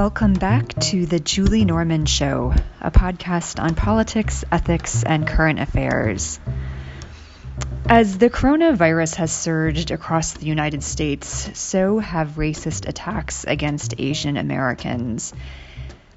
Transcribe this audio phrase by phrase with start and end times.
[0.00, 6.40] Welcome back to The Julie Norman Show, a podcast on politics, ethics, and current affairs.
[7.84, 14.38] As the coronavirus has surged across the United States, so have racist attacks against Asian
[14.38, 15.34] Americans.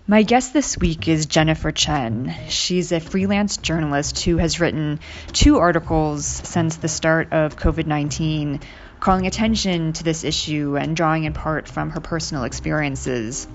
[0.08, 2.34] My guest this week is Jennifer Chen.
[2.48, 5.02] She's a freelance journalist who has written
[5.34, 8.62] two articles since the start of COVID 19
[9.04, 13.46] calling attention to this issue and drawing in part from her personal experiences.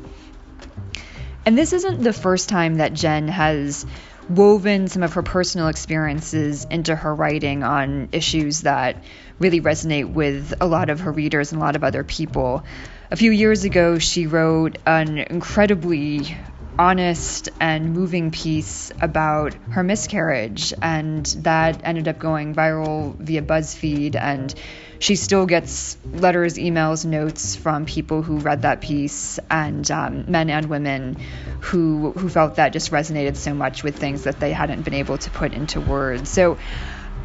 [1.46, 3.86] And this isn't the first time that Jenn has
[4.28, 9.02] woven some of her personal experiences into her writing on issues that
[9.38, 12.62] really resonate with a lot of her readers and a lot of other people.
[13.10, 16.36] A few years ago, she wrote an incredibly
[16.78, 24.14] honest and moving piece about her miscarriage, and that ended up going viral via BuzzFeed.
[24.14, 24.54] And
[24.98, 30.50] she still gets letters, emails, notes from people who read that piece, and um, men
[30.50, 31.16] and women
[31.60, 35.18] who who felt that just resonated so much with things that they hadn't been able
[35.18, 36.28] to put into words.
[36.28, 36.58] So.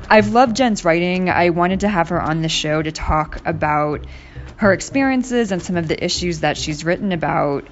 [0.10, 1.30] I've loved Jenn's writing.
[1.30, 4.06] I wanted to have her on the show to talk about
[4.58, 7.66] her experiences and some of the issues that she's written about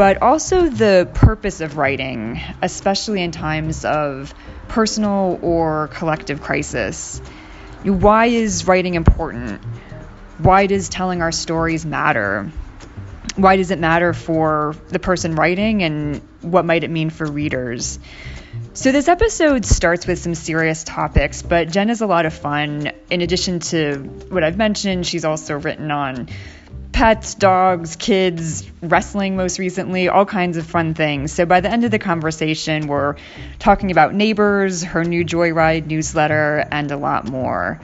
[0.00, 4.34] but also the purpose of writing, especially in times of
[4.66, 7.20] personal or collective crisis.
[7.82, 9.62] Why is writing important?
[10.36, 12.50] Why does telling our stories matter?
[13.36, 17.98] Why does it matter for the person writing, and what might it mean for readers?
[18.74, 22.92] So, this episode starts with some serious topics, but Jenn is a lot of fun.
[23.08, 23.96] In addition to
[24.28, 26.28] what I've mentioned, she's also written on
[26.92, 31.32] pets, dogs, kids, wrestling most recently, all kinds of fun things.
[31.32, 33.16] So by the end of the conversation, we're
[33.58, 37.80] talking about neighbors, her new Joy Ride newsletter, and a lot more.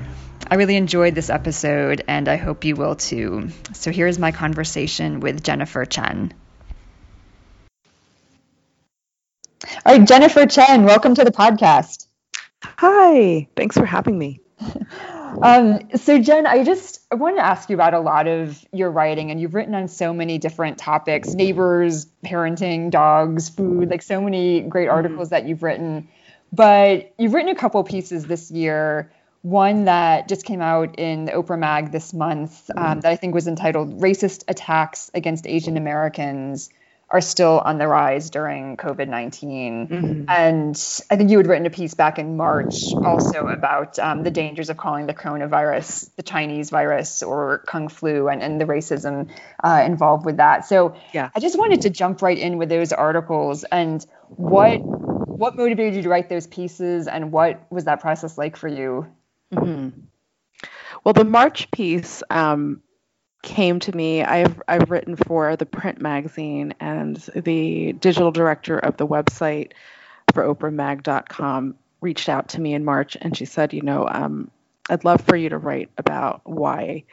[0.48, 3.48] I really enjoyed this episode, and I hope you will too.
[3.72, 6.32] So here's my conversation with Jennifer Chen.
[9.84, 12.06] All right, Jennifer Chen, welcome to the podcast.
[12.62, 14.40] Hi, thanks for having me.
[15.42, 18.90] Um, so Jenn, I just I wanted to ask you about a lot of your
[18.90, 24.20] writing, and you've written on so many different topics: neighbors, parenting, dogs, food, like so
[24.20, 24.96] many great mm-hmm.
[24.96, 26.08] articles that you've written.
[26.52, 29.12] But you've written a couple pieces this year.
[29.42, 33.00] One that just came out in the Oprah Mag this month um, mm-hmm.
[33.00, 36.70] that I think was entitled "Racist Attacks Against Asian Americans."
[37.08, 39.88] Are still on the rise during COVID 19.
[39.88, 40.24] Mm-hmm.
[40.28, 44.30] And I think you had written a piece back in March also about um, the
[44.30, 49.30] dangers of calling the coronavirus the Chinese virus or Kung flu and, and the racism
[49.62, 50.66] uh, involved with that.
[50.66, 51.30] So yeah.
[51.34, 56.02] I just wanted to jump right in with those articles and what what motivated you
[56.02, 59.06] to write those pieces and what was that process like for you?
[59.52, 60.00] Mm-hmm.
[61.04, 62.82] Well, the March piece um,
[63.46, 64.22] came to me.
[64.22, 69.72] I've I've written for the print magazine and the digital director of the website
[70.34, 74.50] for OprahMag.com reached out to me in March and she said, you know, um,
[74.90, 77.04] I'd love for you to write about why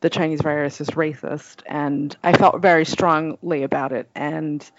[0.00, 4.70] the Chinese virus is racist, and I felt very strongly about it and.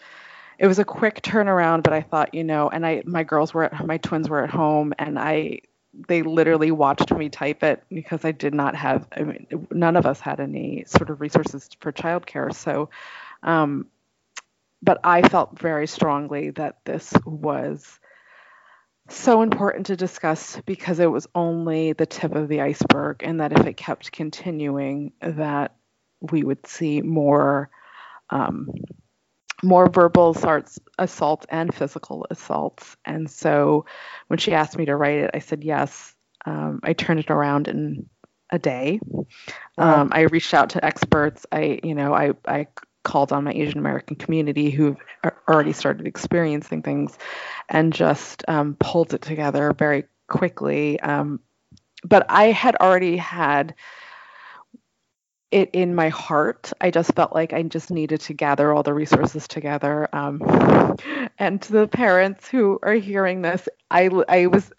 [0.59, 3.63] It was a quick turnaround, but I thought, you know, and I my girls were
[3.63, 5.61] at my twins were at home, and I
[6.07, 10.05] they literally watched me type it because I did not have, I mean, none of
[10.05, 12.53] us had any sort of resources for childcare.
[12.53, 12.89] So,
[13.43, 13.87] um,
[14.81, 17.99] but I felt very strongly that this was
[19.09, 23.51] so important to discuss because it was only the tip of the iceberg, and that
[23.51, 25.75] if it kept continuing, that
[26.31, 27.69] we would see more
[28.29, 28.71] um,
[29.63, 32.95] more verbal assaults, assaults and physical assaults.
[33.05, 33.85] And so
[34.27, 36.13] when she asked me to write it, I said yes.
[36.45, 38.09] Um, I turned it around in
[38.51, 38.99] a day.
[39.77, 41.45] Um, I reached out to experts.
[41.51, 42.67] I, you know, I, I
[43.03, 44.97] called on my Asian American community who've
[45.47, 47.17] already started experiencing things
[47.69, 50.99] and just um, pulled it together very quickly.
[50.99, 51.39] Um,
[52.03, 53.75] but I had already had
[55.53, 56.73] it in my heart.
[56.81, 60.09] I just felt like I just needed to gather all the resources together.
[60.11, 60.41] Um,
[61.37, 64.71] and to the parents who are hearing this, I, I was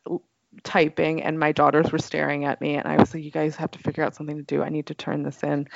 [0.65, 3.71] typing and my daughters were staring at me and I was like, you guys have
[3.73, 4.63] to figure out something to do.
[4.63, 5.69] I need to turn this in.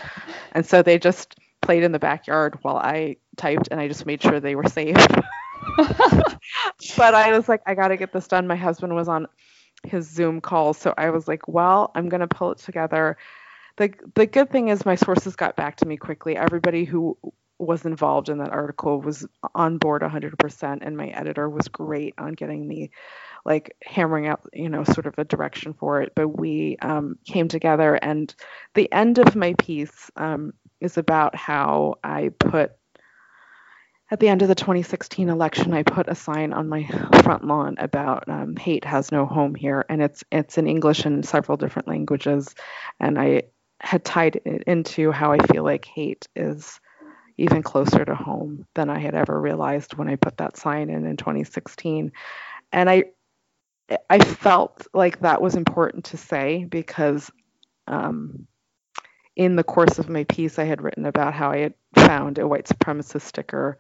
[0.53, 4.21] And so they just played in the backyard while I typed and I just made
[4.21, 4.97] sure they were safe.
[5.77, 8.49] but I was like, I got to get this done.
[8.49, 9.29] My husband was on
[9.85, 10.75] his Zoom call.
[10.75, 13.17] So I was like, well, I'm going to pull it together
[13.78, 16.36] the the good thing is my sources got back to me quickly.
[16.36, 17.16] Everybody who
[17.58, 22.32] was involved in that article was on board 100% and my editor was great on
[22.32, 22.90] getting me
[23.44, 27.48] like hammering out you know sort of a direction for it but we um, came
[27.48, 28.34] together and
[28.75, 32.72] the end of my piece um, is about how i put
[34.10, 36.86] at the end of the 2016 election, I put a sign on my
[37.22, 41.26] front lawn about um, "Hate has no home here," and it's it's in English and
[41.26, 42.54] several different languages,
[42.98, 43.42] and I
[43.80, 46.80] had tied it into how I feel like hate is
[47.36, 51.06] even closer to home than I had ever realized when I put that sign in
[51.06, 52.12] in 2016,
[52.72, 53.04] and I
[54.10, 57.30] I felt like that was important to say because
[57.86, 58.46] um,
[59.34, 62.46] in the course of my piece, I had written about how I had found a
[62.46, 63.78] white supremacist sticker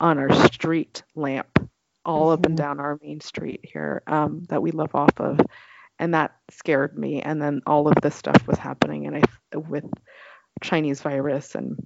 [0.00, 1.70] on our street lamp
[2.04, 2.32] all mm-hmm.
[2.32, 2.64] up and mm-hmm.
[2.64, 5.40] down our main street here um, that we live off of
[5.98, 7.22] and that scared me.
[7.22, 9.84] And then all of this stuff was happening and i with
[10.62, 11.76] chinese virus and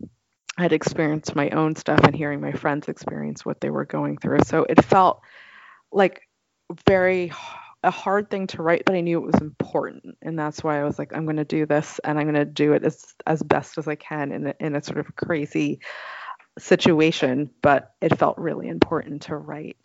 [0.56, 4.16] i had experienced my own stuff and hearing my friends experience what they were going
[4.16, 4.40] through.
[4.44, 5.20] So it felt
[5.92, 6.22] like
[6.86, 7.32] very
[7.82, 10.18] a hard thing to write but i knew it was important.
[10.22, 12.44] And that's why i was like i'm going to do this and i'm going to
[12.44, 15.80] do it as as best as i can in a, in a sort of crazy
[16.58, 19.76] situation, but it felt really important to write.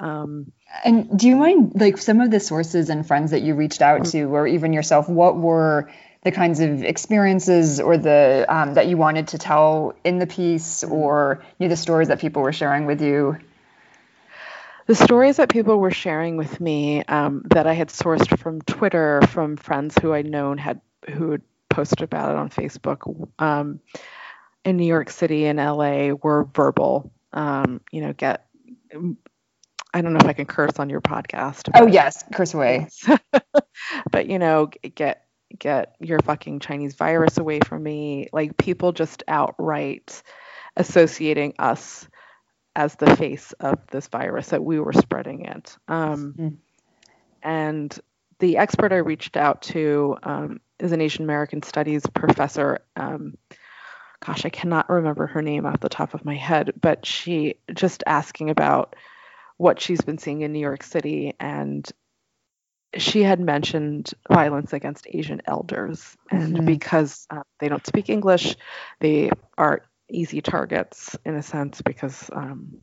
[0.00, 0.52] Um,
[0.84, 4.06] and do you mind, like, some of the sources and friends that you reached out
[4.06, 5.90] to, or even yourself, what were
[6.22, 10.82] the kinds of experiences or the um, that you wanted to tell in the piece,
[10.82, 13.38] or you know, the stories that people were sharing with you?
[14.86, 19.20] The stories that people were sharing with me um, that I had sourced from Twitter,
[19.28, 23.28] from friends who I'd known had who had posted about it on Facebook.
[23.38, 23.80] Um,
[24.64, 27.12] in New York City and LA were verbal.
[27.32, 28.46] Um, you know, get
[29.94, 31.70] I don't know if I can curse on your podcast.
[31.72, 32.88] Oh yes, curse away.
[34.10, 35.24] but you know, get
[35.56, 38.28] get your fucking Chinese virus away from me.
[38.32, 40.20] Like people just outright
[40.76, 42.08] associating us
[42.74, 45.76] as the face of this virus that we were spreading it.
[45.86, 46.56] Um, mm.
[47.40, 47.96] And
[48.40, 52.80] the expert I reached out to um, is an Asian American Studies professor.
[52.96, 53.38] Um,
[54.26, 58.02] gosh, I cannot remember her name off the top of my head, but she just
[58.08, 58.96] asking about
[59.56, 61.90] what she's been seeing in New York City and
[62.96, 66.66] she had mentioned violence against Asian elders, and mm-hmm.
[66.66, 68.56] because uh, they don't speak English,
[69.00, 72.78] they are easy targets in a sense because um,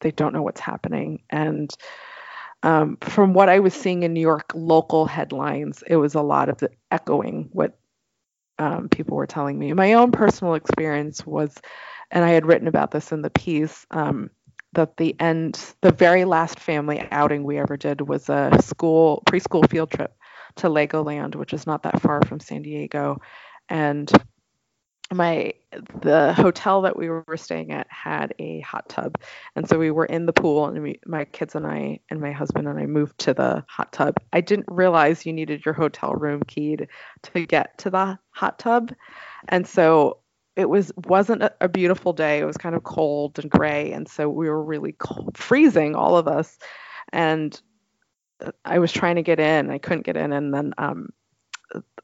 [0.00, 1.22] they don't know what's happening.
[1.30, 1.72] And
[2.62, 6.48] um, from what I was seeing in New York local headlines, it was a lot
[6.48, 7.78] of the echoing what
[8.58, 9.72] um, people were telling me.
[9.72, 11.54] My own personal experience was,
[12.10, 14.30] and I had written about this in the piece, um,
[14.76, 19.68] that the end, the very last family outing we ever did was a school preschool
[19.68, 20.14] field trip
[20.56, 23.20] to Legoland, which is not that far from San Diego,
[23.68, 24.10] and
[25.12, 25.52] my
[26.02, 29.16] the hotel that we were staying at had a hot tub.
[29.54, 32.32] And so we were in the pool and we, my kids and i and my
[32.32, 34.16] husband and i moved to the hot tub.
[34.32, 36.88] I didn't realize you needed your hotel room keyed
[37.22, 38.92] to get to the hot tub.
[39.48, 40.18] And so
[40.56, 44.28] it was wasn't a, beautiful day it was kind of cold and gray and so
[44.28, 46.58] we were really cold, freezing all of us
[47.12, 47.60] and
[48.64, 51.08] i was trying to get in i couldn't get in and then um,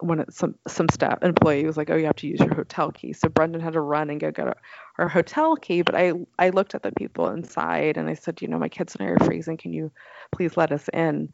[0.01, 2.91] when it, some some staff employee was like, "Oh, you have to use your hotel
[2.91, 4.57] key." So Brendan had to run and go get our,
[4.99, 5.83] our hotel key.
[5.83, 8.95] But I I looked at the people inside and I said, "You know, my kids
[8.95, 9.57] and I are freezing.
[9.57, 9.93] Can you
[10.33, 11.33] please let us in?"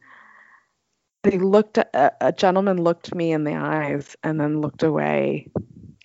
[1.23, 5.47] They looked at a gentleman looked me in the eyes and then looked away,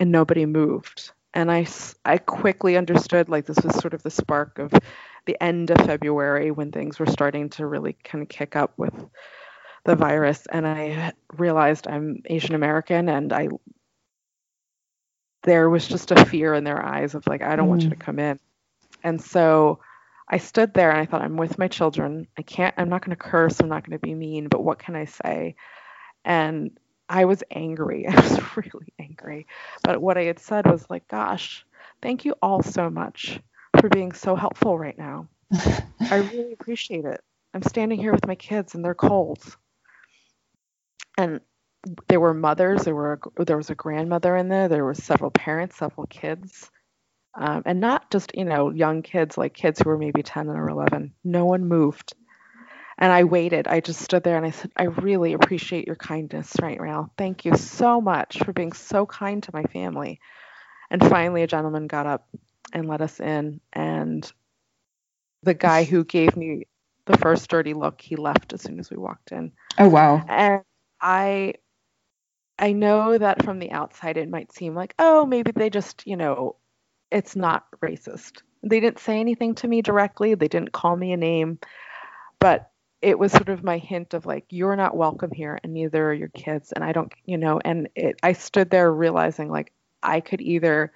[0.05, 1.13] and nobody moved.
[1.33, 1.67] And I
[2.05, 4.71] I quickly understood like this was sort of the spark of
[5.25, 8.93] the end of February when things were starting to really kind of kick up with
[9.85, 13.49] the virus and I realized I'm Asian American and I
[15.43, 17.71] there was just a fear in their eyes of like I don't mm.
[17.71, 18.01] want you to mm.
[18.01, 18.39] come in.
[19.03, 19.81] And so
[20.29, 22.27] I stood there and I thought I'm with my children.
[22.37, 24.79] I can't I'm not going to curse, I'm not going to be mean, but what
[24.79, 25.57] can I say?
[26.27, 28.07] And I was angry.
[28.09, 29.47] I was really angry.
[29.83, 31.65] But what I had said was like, gosh,
[32.03, 33.41] thank you all so much
[33.81, 35.29] for being so helpful right now.
[35.53, 37.21] I really appreciate it.
[37.53, 39.41] I'm standing here with my kids and they're cold
[41.17, 41.41] and
[42.09, 45.77] there were mothers there were there was a grandmother in there there were several parents
[45.77, 46.71] several kids
[47.35, 50.69] um, and not just you know young kids like kids who were maybe 10 or
[50.69, 52.15] 11 no one moved
[52.99, 53.67] and i waited.
[53.67, 57.11] I just stood there and i said i really appreciate your kindness right now.
[57.17, 60.21] Thank you so much for being so kind to my family.
[60.91, 62.29] And finally a gentleman got up
[62.73, 63.61] and let us in.
[63.73, 64.31] And
[65.43, 66.67] the guy who gave me
[67.07, 69.53] the first dirty look he left as soon as we walked in.
[69.79, 70.25] Oh wow.
[70.29, 70.63] And
[71.01, 71.55] I
[72.59, 76.17] I know that from the outside it might seem like, oh, maybe they just, you
[76.17, 76.57] know,
[77.11, 78.43] it's not racist.
[78.63, 80.35] They didn't say anything to me directly.
[80.35, 81.59] They didn't call me a name,
[82.39, 82.71] but
[83.05, 86.15] it was sort of my hint of like, you're not welcome here, and neither are
[86.15, 86.73] your kids.
[86.73, 90.91] And I don't, you know, and it, I stood there realizing like I could either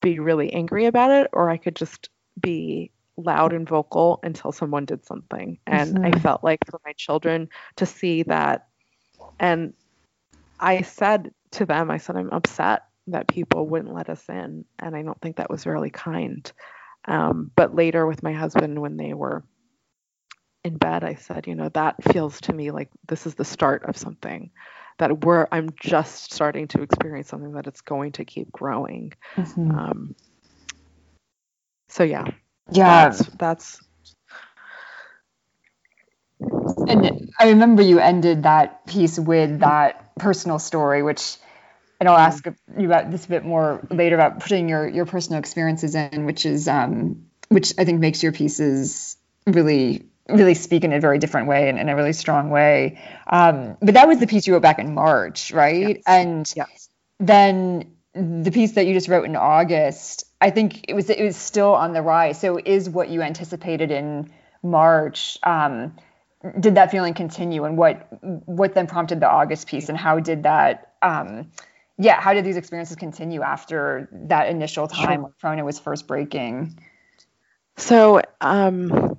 [0.00, 2.08] be really angry about it or I could just
[2.40, 5.58] be loud and vocal until someone did something.
[5.66, 6.06] And mm-hmm.
[6.06, 8.66] I felt like for my children to see that.
[9.38, 9.74] And
[10.58, 14.64] I said to them, I said, I'm upset that people wouldn't let us in.
[14.78, 16.50] And I don't think that was really kind.
[17.04, 19.44] Um, but later with my husband, when they were
[20.64, 23.84] in bed, I said, you know, that feels to me like this is the start
[23.84, 24.50] of something
[24.98, 29.12] that we're, I'm just starting to experience something that it's going to keep growing.
[29.36, 29.70] Mm-hmm.
[29.70, 30.14] Um,
[31.88, 32.26] so yeah,
[32.70, 33.80] yeah, that's, that's
[36.40, 41.36] and I remember you ended that piece with that personal story, which,
[42.00, 42.44] and I'll ask
[42.78, 46.46] you about this a bit more later about putting your your personal experiences in, which
[46.46, 49.16] is um, which I think makes your pieces
[49.46, 53.00] really really speak in a very different way and in a really strong way.
[53.26, 55.96] Um, but that was the piece you wrote back in March, right?
[55.96, 56.02] Yes.
[56.06, 56.88] And yes.
[57.18, 61.36] then the piece that you just wrote in August, I think it was it was
[61.36, 62.40] still on the rise.
[62.40, 65.38] So is what you anticipated in March.
[65.42, 65.96] Um,
[66.58, 70.42] did that feeling continue, and what what then prompted the August piece, and how did
[70.42, 70.94] that?
[71.00, 71.50] Um,
[71.98, 75.22] yeah, how did these experiences continue after that initial time sure.
[75.22, 76.78] when Corona was first breaking?
[77.76, 79.18] So um,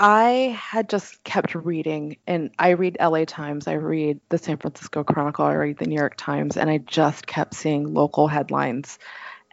[0.00, 5.02] I had just kept reading, and I read LA Times, I read the San Francisco
[5.02, 8.98] Chronicle, I read the New York Times, and I just kept seeing local headlines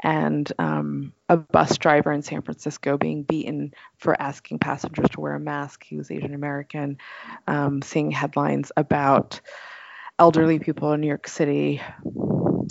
[0.04, 5.34] and um, a bus driver in San Francisco being beaten for asking passengers to wear
[5.34, 5.84] a mask.
[5.84, 7.00] He was Asian American.
[7.48, 9.42] Um, seeing headlines about
[10.20, 11.82] elderly people in New York City,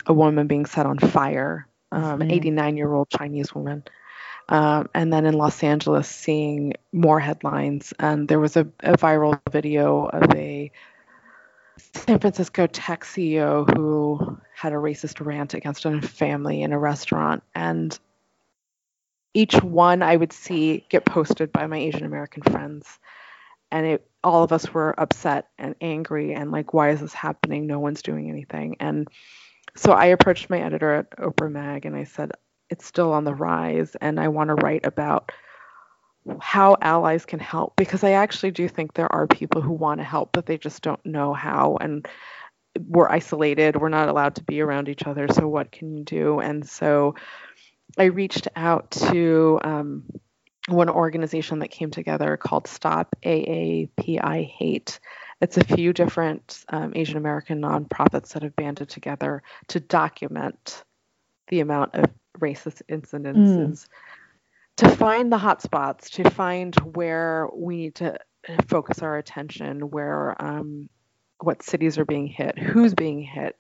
[0.07, 3.83] a woman being set on fire, um, an 89 year old Chinese woman.
[4.49, 7.95] Um, and then in Los Angeles, seeing more headlines.
[7.99, 10.71] And there was a, a viral video of a
[11.95, 17.43] San Francisco tech CEO who had a racist rant against a family in a restaurant.
[17.55, 17.99] And
[19.33, 22.99] each one I would see get posted by my Asian American friends.
[23.71, 27.67] And it, all of us were upset and angry and like, why is this happening?
[27.67, 28.77] No one's doing anything.
[28.79, 29.09] And
[29.75, 32.33] so I approached my editor at Oprah Mag and I said,
[32.71, 35.33] it's still on the rise and I want to write about
[36.41, 40.05] how allies can help because I actually do think there are people who want to
[40.05, 42.09] help but they just don't know how and
[42.89, 46.41] we're isolated we're not allowed to be around each other so what can you do
[46.41, 47.15] and so
[47.99, 50.05] I reached out to um,
[50.69, 54.99] one organization that came together called Stop AAPI Hate.
[55.41, 60.83] It's a few different um, Asian American nonprofits that have banded together to document
[61.49, 62.07] the amount of
[62.41, 63.87] racist incidences.
[63.87, 63.89] Mm
[64.77, 68.19] to find the hotspots, to find where we need to
[68.69, 70.89] focus our attention, where um,
[71.41, 73.57] what cities are being hit, who's being hit,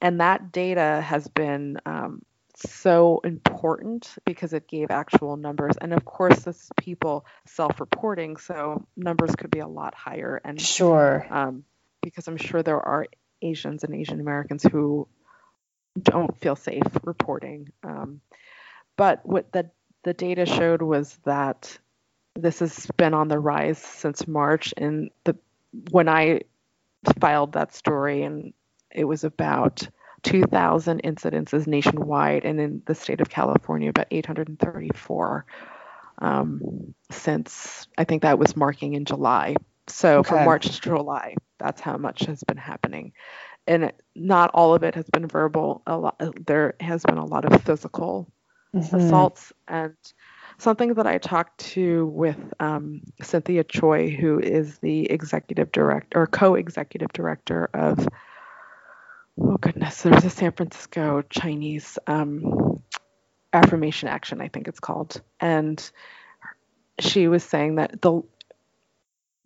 [0.00, 2.22] and that data has been um,
[2.54, 5.76] so important because it gave actual numbers.
[5.80, 10.40] And of course, this is people self-reporting, so numbers could be a lot higher.
[10.44, 11.64] And sure, um,
[12.00, 13.06] because I'm sure there are
[13.42, 15.08] Asians and Asian Americans who
[16.02, 17.70] don't feel safe reporting.
[17.82, 18.20] Um,
[18.96, 19.70] but what the
[20.04, 21.78] the data showed was that
[22.34, 24.72] this has been on the rise since March.
[24.76, 25.36] And the
[25.90, 26.42] when I
[27.20, 28.52] filed that story, and
[28.90, 29.86] it was about
[30.22, 35.46] 2,000 incidences nationwide, and in the state of California, about 834
[36.20, 39.56] um, since I think that was marking in July.
[39.86, 40.30] So okay.
[40.30, 43.12] from March to July, that's how much has been happening.
[43.68, 45.82] And not all of it has been verbal.
[45.86, 48.32] A lot, there has been a lot of physical
[48.74, 48.96] mm-hmm.
[48.96, 49.94] assaults and
[50.56, 56.26] something that I talked to with um, Cynthia Choi, who is the executive director or
[56.26, 58.08] co-executive director of
[59.40, 62.82] oh goodness, there's a San Francisco Chinese um,
[63.52, 65.90] affirmation action, I think it's called, and
[66.98, 68.22] she was saying that the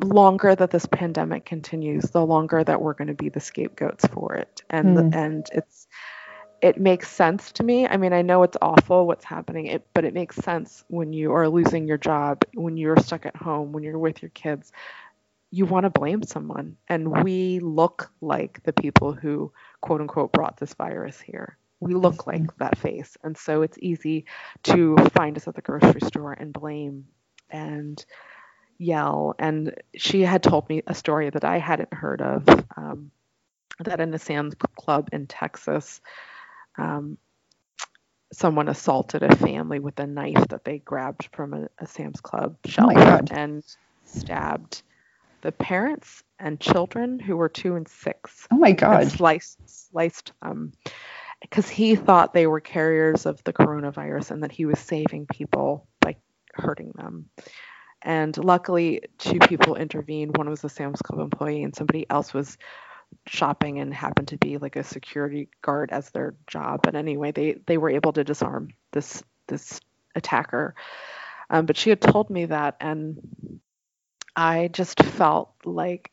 [0.03, 4.35] longer that this pandemic continues, the longer that we're going to be the scapegoats for
[4.35, 5.15] it, and mm.
[5.15, 5.87] and it's
[6.63, 7.89] it makes sense to me.
[7.89, 11.33] I mean, I know it's awful what's happening, it, but it makes sense when you
[11.33, 14.71] are losing your job, when you're stuck at home, when you're with your kids.
[15.51, 16.77] You want to blame someone.
[16.89, 21.59] And we look like the people who, quote unquote, brought this virus here.
[21.81, 22.45] We look mm-hmm.
[22.45, 23.17] like that face.
[23.25, 24.27] And so it's easy
[24.63, 27.07] to find us at the grocery store and blame
[27.51, 28.03] and
[28.83, 29.35] yell.
[29.39, 33.11] And she had told me a story that I hadn't heard of um,
[33.81, 36.01] that in a Sam's Club in Texas,
[36.77, 37.17] um,
[38.33, 42.57] someone assaulted a family with a knife that they grabbed from a, a Sam's Club
[42.67, 43.63] shelf oh and
[44.05, 44.83] stabbed
[45.43, 48.47] the parents and children who were two and six.
[48.51, 49.11] Oh my God!
[49.11, 50.73] sliced sliced them,
[51.41, 55.87] because he thought they were carriers of the coronavirus and that he was saving people
[56.01, 56.17] by
[56.55, 57.29] hurting them.
[58.05, 60.37] And luckily, two people intervened.
[60.37, 62.59] One was a Sam's Club employee, and somebody else was
[63.27, 66.81] shopping and happened to be like a security guard as their job.
[66.83, 69.81] But anyway, they they were able to disarm this this
[70.15, 70.75] attacker.
[71.51, 73.61] Um, but she had told me that, and
[74.35, 76.11] I just felt like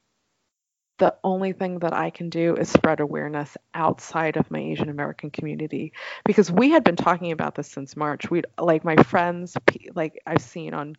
[0.98, 5.31] the only thing that I can do is spread awareness outside of my Asian American
[5.31, 5.93] community
[6.25, 8.29] because we had been talking about this since March.
[8.29, 9.55] We'd like my friends,
[9.96, 10.98] like I've seen on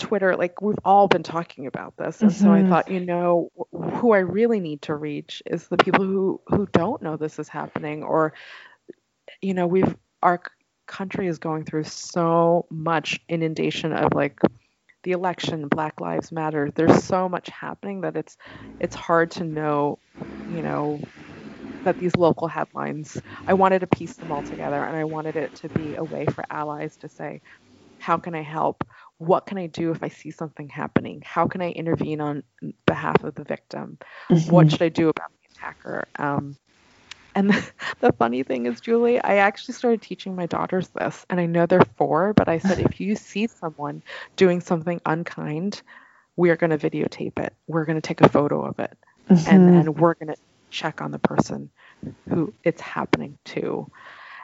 [0.00, 2.44] Twitter, like we've all been talking about this, and mm-hmm.
[2.44, 2.70] so I mm-hmm.
[2.70, 7.02] thought, you know, who I really need to reach is the people who who don't
[7.02, 8.32] know this is happening, or
[9.40, 10.42] you know, we've our
[10.86, 14.40] country is going through so much inundation of like
[15.02, 16.70] the election, Black Lives Matter.
[16.74, 18.36] There's so much happening that it's
[18.80, 19.98] it's hard to know,
[20.50, 21.00] you know,
[21.84, 23.20] that these local headlines.
[23.46, 26.26] I wanted to piece them all together, and I wanted it to be a way
[26.26, 27.40] for allies to say,
[27.98, 28.84] "How can I help?
[29.20, 31.22] What can I do if I see something happening?
[31.22, 32.42] How can I intervene on
[32.86, 33.98] behalf of the victim?
[34.30, 34.50] Mm-hmm.
[34.50, 36.56] What should I do about the attacker?" Um,
[37.34, 41.38] and the, the, funny thing is, Julie, I actually started teaching my daughters this, and
[41.38, 44.02] I know they're four, but I said, if you see someone
[44.36, 45.82] doing something unkind,
[46.36, 47.52] we are going to videotape it.
[47.66, 48.96] We're going to take a photo of it,
[49.28, 49.54] mm-hmm.
[49.54, 51.68] and, and we're going to check on the person
[52.30, 53.90] who it's happening to.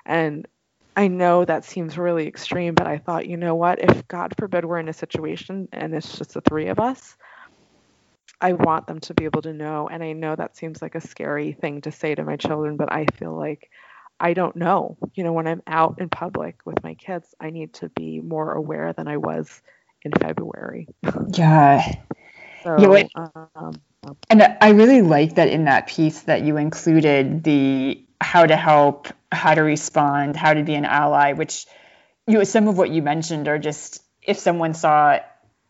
[0.04, 0.46] And
[0.96, 3.82] I know that seems really extreme, but I thought, you know what?
[3.82, 7.16] If God forbid we're in a situation and it's just the three of us,
[8.40, 9.88] I want them to be able to know.
[9.88, 12.90] And I know that seems like a scary thing to say to my children, but
[12.90, 13.70] I feel like
[14.18, 14.96] I don't know.
[15.14, 18.52] You know, when I'm out in public with my kids, I need to be more
[18.52, 19.60] aware than I was
[20.02, 20.88] in February.
[21.34, 21.82] Yeah.
[22.62, 23.04] so, yeah,
[23.54, 23.80] um,
[24.30, 29.08] and I really like that in that piece that you included the how to help,
[29.30, 31.66] how to respond, how to be an ally, which
[32.26, 35.18] you know, some of what you mentioned are just if someone saw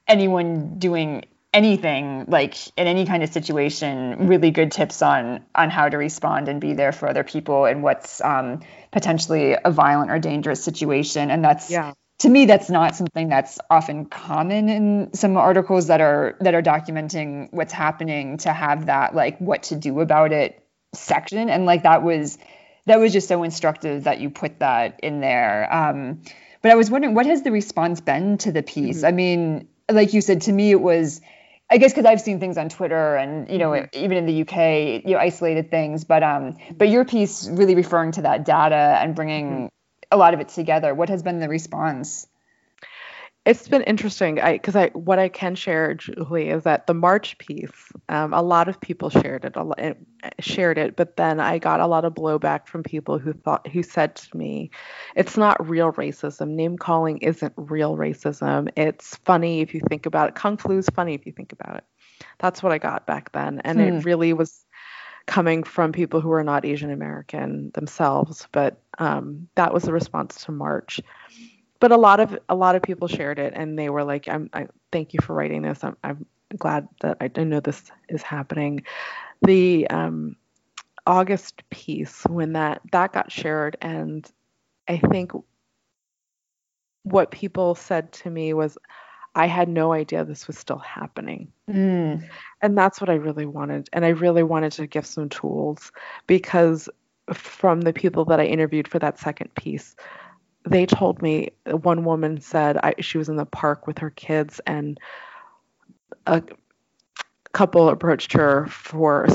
[0.08, 5.88] anyone doing anything like in any kind of situation really good tips on on how
[5.88, 8.60] to respond and be there for other people and what's um,
[8.92, 11.94] potentially a violent or dangerous situation and that's yeah.
[12.18, 16.62] to me that's not something that's often common in some articles that are that are
[16.62, 20.62] documenting what's happening to have that like what to do about it
[20.96, 22.38] section and like that was
[22.86, 26.20] that was just so instructive that you put that in there um,
[26.62, 29.06] but i was wondering what has the response been to the piece mm-hmm.
[29.06, 31.20] i mean like you said to me it was
[31.68, 33.98] I guess because I've seen things on Twitter and you know mm-hmm.
[33.98, 36.04] even in the UK, you know, isolated things.
[36.04, 39.66] But um, but your piece really referring to that data and bringing mm-hmm.
[40.10, 40.94] a lot of it together.
[40.94, 42.28] What has been the response?
[43.46, 47.38] It's been interesting because I, I, what I can share, Julie, is that the March
[47.38, 49.78] piece, um, a lot of people shared it, lot,
[50.40, 53.84] shared it, but then I got a lot of blowback from people who thought who
[53.84, 54.72] said to me,
[55.14, 56.48] "It's not real racism.
[56.48, 58.68] Name calling isn't real racism.
[58.76, 60.34] It's funny if you think about it.
[60.34, 61.84] Kung flu is funny if you think about it."
[62.38, 63.86] That's what I got back then, and hmm.
[63.86, 64.64] it really was
[65.26, 70.44] coming from people who are not Asian American themselves, but um, that was the response
[70.44, 71.00] to March
[71.80, 74.48] but a lot of a lot of people shared it and they were like i'm
[74.52, 75.82] I, thank you for writing this.
[75.82, 78.84] I'm, I'm glad that i know this is happening.
[79.42, 80.36] The um,
[81.06, 84.28] august piece when that that got shared and
[84.88, 85.30] i think
[87.04, 88.76] what people said to me was
[89.36, 91.52] i had no idea this was still happening.
[91.70, 92.28] Mm.
[92.60, 95.92] and that's what i really wanted and i really wanted to give some tools
[96.26, 96.88] because
[97.32, 99.94] from the people that i interviewed for that second piece
[100.66, 104.60] they told me one woman said I, she was in the park with her kids
[104.66, 104.98] and
[106.26, 106.42] a
[107.52, 109.28] couple approached her for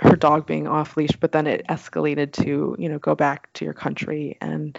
[0.00, 3.64] her dog being off leash but then it escalated to you know go back to
[3.64, 4.36] your country.
[4.40, 4.78] And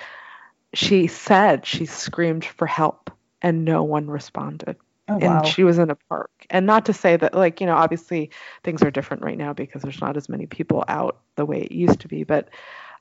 [0.73, 3.09] she said she screamed for help
[3.41, 4.77] and no one responded.
[5.09, 5.39] Oh, wow.
[5.39, 6.31] and she was in a park.
[6.49, 8.29] And not to say that like you know obviously
[8.63, 11.71] things are different right now because there's not as many people out the way it
[11.71, 12.49] used to be but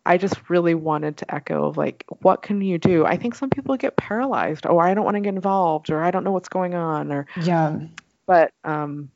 [0.04, 3.06] I just really wanted to echo of like, what can you do?
[3.06, 4.66] I think some people get paralyzed.
[4.66, 7.26] Oh, I don't want to get involved, or I don't know what's going on, or
[7.40, 7.78] yeah.
[8.26, 9.10] But um,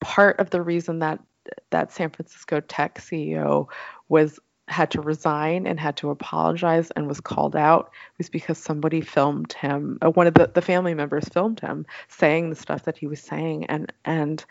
[0.00, 1.20] part of the reason that
[1.70, 3.68] that San Francisco tech CEO
[4.08, 9.00] was had to resign and had to apologize and was called out was because somebody
[9.00, 9.98] filmed him.
[10.00, 13.20] Uh, one of the, the family members filmed him saying the stuff that he was
[13.20, 14.44] saying, and and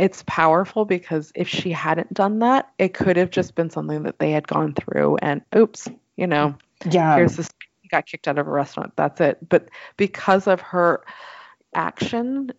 [0.00, 4.18] it's powerful because if she hadn't done that, it could have just been something that
[4.18, 6.56] they had gone through and oops, you know,
[6.90, 7.48] yeah, here's this
[7.90, 8.92] got kicked out of a restaurant.
[8.96, 9.48] That's it.
[9.48, 11.04] But because of her
[11.74, 12.52] action,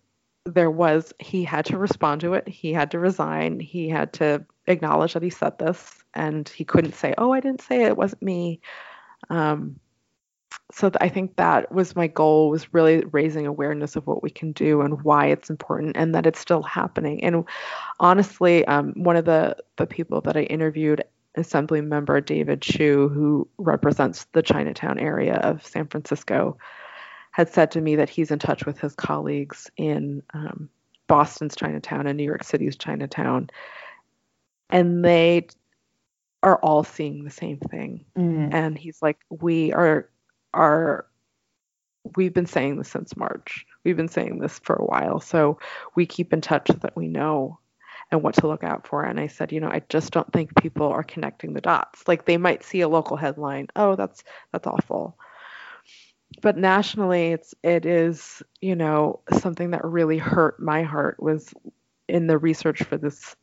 [0.44, 2.48] there was he had to respond to it.
[2.48, 3.60] He had to resign.
[3.60, 7.62] He had to acknowledge that he said this, and he couldn't say, "Oh, I didn't
[7.62, 7.88] say it.
[7.88, 8.60] It wasn't me."
[9.30, 9.78] Um,
[10.72, 14.52] so I think that was my goal was really raising awareness of what we can
[14.52, 17.22] do and why it's important and that it's still happening.
[17.22, 17.44] And
[18.00, 23.48] honestly, um, one of the the people that I interviewed, Assembly Member David Chiu, who
[23.58, 26.56] represents the Chinatown area of San Francisco,
[27.32, 30.68] had said to me that he's in touch with his colleagues in um,
[31.06, 33.50] Boston's Chinatown and New York City's Chinatown,
[34.70, 35.48] and they
[36.42, 38.04] are all seeing the same thing.
[38.18, 38.52] Mm.
[38.52, 40.08] And he's like, we are
[40.54, 41.06] are
[42.16, 43.66] we've been saying this since March.
[43.84, 45.20] We've been saying this for a while.
[45.20, 45.58] So
[45.94, 47.58] we keep in touch so that we know
[48.10, 49.04] and what to look out for.
[49.04, 52.06] And I said, you know, I just don't think people are connecting the dots.
[52.06, 55.16] Like they might see a local headline, oh, that's that's awful.
[56.40, 61.52] But nationally it's it is, you know, something that really hurt my heart was
[62.08, 63.36] in the research for this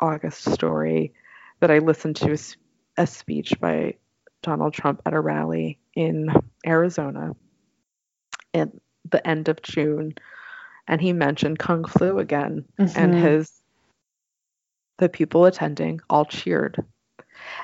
[0.00, 1.14] August story
[1.60, 2.38] that I listened to a,
[3.02, 3.94] a speech by
[4.42, 6.32] Donald Trump at a rally in
[6.66, 7.34] Arizona
[8.54, 8.70] at
[9.10, 10.14] the end of June,
[10.88, 12.98] and he mentioned kung flu again, mm-hmm.
[12.98, 13.50] and his
[14.98, 16.84] the people attending all cheered,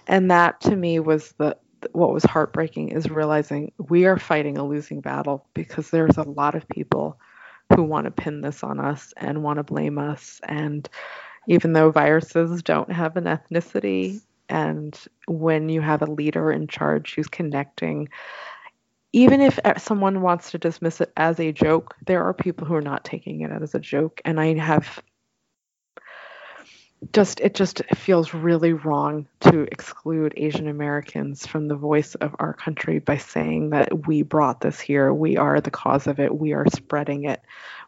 [0.06, 1.56] and that to me was the
[1.92, 6.54] what was heartbreaking is realizing we are fighting a losing battle because there's a lot
[6.54, 7.18] of people
[7.74, 10.88] who want to pin this on us and want to blame us and
[11.46, 17.14] even though viruses don't have an ethnicity and when you have a leader in charge
[17.14, 18.08] who's connecting
[19.14, 22.74] even if uh, someone wants to dismiss it as a joke there are people who
[22.74, 25.02] are not taking it as a joke and i have
[27.12, 32.52] just it just feels really wrong to exclude asian americans from the voice of our
[32.52, 36.52] country by saying that we brought this here we are the cause of it we
[36.52, 37.40] are spreading it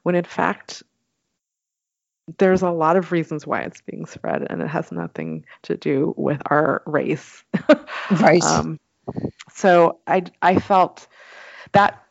[0.04, 0.82] when in fact
[2.38, 6.14] there's a lot of reasons why it's being spread, and it has nothing to do
[6.16, 7.42] with our race.
[8.10, 8.42] right.
[8.44, 8.78] Um,
[9.52, 11.06] so I I felt
[11.72, 12.02] that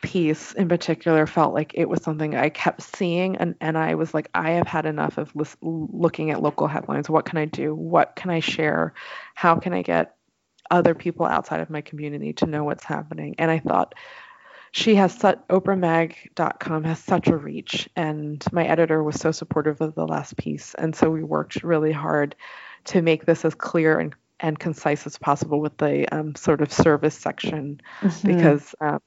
[0.00, 4.14] piece in particular felt like it was something I kept seeing, and and I was
[4.14, 7.10] like, I have had enough of lis- looking at local headlines.
[7.10, 7.74] What can I do?
[7.74, 8.94] What can I share?
[9.34, 10.14] How can I get
[10.70, 13.34] other people outside of my community to know what's happening?
[13.38, 13.94] And I thought
[14.72, 19.94] she has such oprahmag.com has such a reach and my editor was so supportive of
[19.94, 22.34] the last piece and so we worked really hard
[22.84, 26.72] to make this as clear and, and concise as possible with the um, sort of
[26.72, 28.26] service section mm-hmm.
[28.26, 29.00] because um,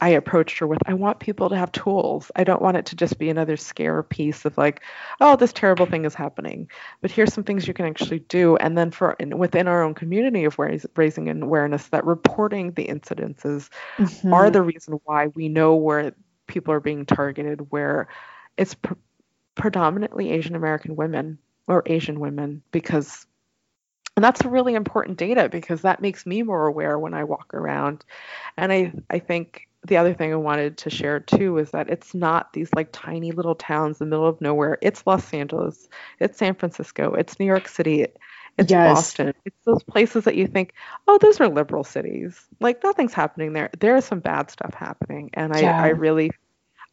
[0.00, 2.30] I approached her with, I want people to have tools.
[2.36, 4.82] I don't want it to just be another scare piece of like,
[5.20, 6.68] oh, this terrible thing is happening.
[7.00, 8.56] But here's some things you can actually do.
[8.56, 14.32] And then for within our own community of raising awareness that reporting the incidences mm-hmm.
[14.32, 16.14] are the reason why we know where
[16.46, 18.08] people are being targeted, where
[18.56, 18.94] it's pr-
[19.54, 23.26] predominantly Asian American women or Asian women because
[24.16, 28.02] and that's really important data because that makes me more aware when I walk around.
[28.56, 32.14] And I, I think the other thing I wanted to share too is that it's
[32.14, 34.78] not these like tiny little towns in the middle of nowhere.
[34.82, 38.06] It's Los Angeles, it's San Francisco, it's New York City,
[38.58, 38.94] it's yes.
[38.94, 39.34] Boston.
[39.44, 40.72] It's those places that you think,
[41.06, 42.38] oh, those are liberal cities.
[42.60, 43.70] Like nothing's happening there.
[43.78, 45.80] There is some bad stuff happening, and I, yeah.
[45.80, 46.30] I really,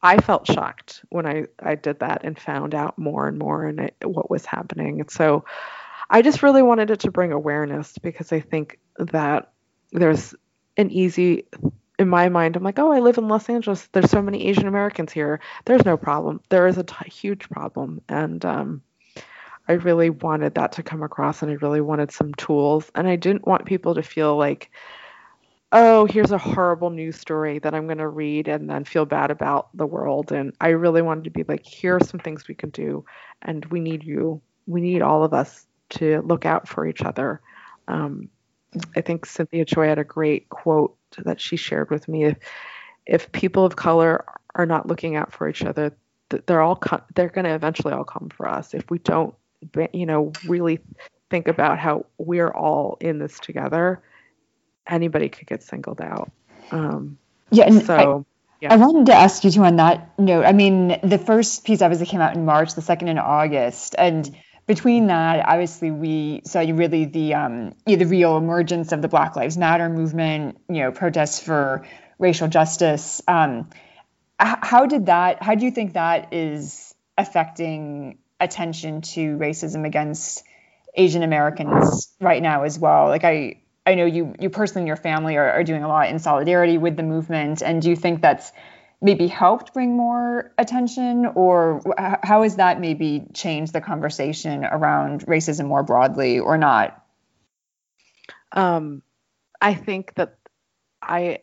[0.01, 3.91] I felt shocked when I I did that and found out more and more and
[4.03, 4.99] what was happening.
[4.99, 5.45] And so,
[6.09, 9.51] I just really wanted it to bring awareness because I think that
[9.91, 10.35] there's
[10.75, 11.45] an easy
[12.03, 13.87] in my mind, I'm like, oh, I live in Los Angeles.
[13.91, 15.39] There's so many Asian Americans here.
[15.65, 16.41] There's no problem.
[16.49, 18.83] There is a t- huge problem, and um,
[19.67, 23.15] I really wanted that to come across, and I really wanted some tools, and I
[23.15, 24.69] didn't want people to feel like,
[25.71, 29.31] oh, here's a horrible news story that I'm going to read and then feel bad
[29.31, 30.31] about the world.
[30.31, 33.05] And I really wanted to be like, here are some things we can do,
[33.41, 34.41] and we need you.
[34.67, 37.41] We need all of us to look out for each other.
[37.87, 38.29] Um,
[38.95, 42.25] I think Cynthia Choi had a great quote that she shared with me.
[42.25, 42.37] If,
[43.05, 45.95] if people of color are not looking out for each other,
[46.29, 46.81] they're all
[47.15, 48.73] they're going to eventually all come for us.
[48.73, 49.35] If we don't,
[49.93, 50.79] you know, really
[51.29, 54.01] think about how we're all in this together,
[54.87, 56.31] anybody could get singled out.
[56.71, 57.17] Um,
[57.51, 57.95] yeah, and so.
[57.95, 58.29] I-
[58.61, 58.71] yeah.
[58.71, 60.45] I wanted to ask you too on that note.
[60.45, 64.33] I mean, the first piece obviously came out in March, the second in August, and
[64.65, 69.07] between that, obviously, we saw really the um, you know, the real emergence of the
[69.07, 70.59] Black Lives Matter movement.
[70.69, 71.85] You know, protests for
[72.17, 73.21] racial justice.
[73.27, 73.69] Um,
[74.39, 75.41] how did that?
[75.41, 80.43] How do you think that is affecting attention to racism against
[80.95, 83.07] Asian Americans right now as well?
[83.07, 86.09] Like I, I know you you personally and your family are, are doing a lot
[86.09, 88.51] in solidarity with the movement, and do you think that's
[89.03, 91.81] maybe helped bring more attention, or
[92.23, 97.03] how has that maybe changed the conversation around racism more broadly, or not?
[98.53, 99.03] Um,
[99.61, 100.37] I think that
[101.01, 101.39] I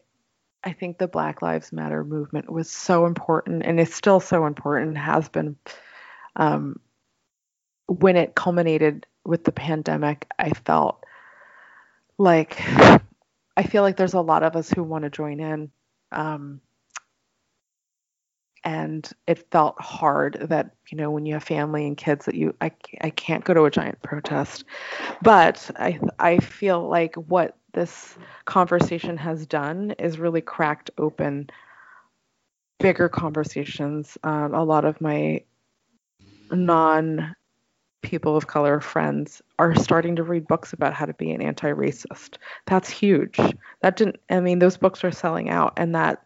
[0.64, 4.96] I think the Black Lives Matter movement was so important and is still so important,
[4.96, 5.57] has been.
[6.37, 6.81] Um,
[7.87, 11.05] when it culminated with the pandemic, I felt
[12.18, 12.57] like
[13.57, 15.70] I feel like there's a lot of us who want to join in.
[16.12, 16.61] Um,
[18.64, 22.55] and it felt hard that you know when you have family and kids that you
[22.61, 22.70] I,
[23.01, 24.64] I can't go to a giant protest
[25.23, 31.49] but i i feel like what this conversation has done is really cracked open
[32.79, 35.42] bigger conversations um, a lot of my
[36.51, 37.35] non
[38.03, 42.37] people of color friends are starting to read books about how to be an anti-racist.
[42.66, 43.38] That's huge.
[43.83, 46.23] That didn't I mean those books are selling out and that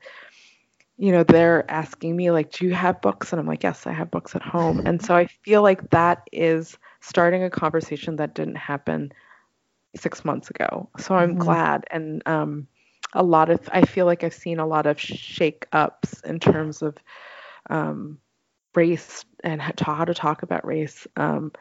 [0.96, 3.92] you know they're asking me like do you have books and I'm like yes I
[3.92, 8.34] have books at home and so I feel like that is starting a conversation that
[8.34, 9.12] didn't happen
[9.96, 10.88] 6 months ago.
[10.98, 11.40] So I'm mm-hmm.
[11.40, 12.68] glad and um
[13.12, 16.82] a lot of I feel like I've seen a lot of shake ups in terms
[16.82, 16.96] of
[17.70, 18.18] um
[18.76, 21.06] race and how to talk about race.
[21.16, 21.52] Um,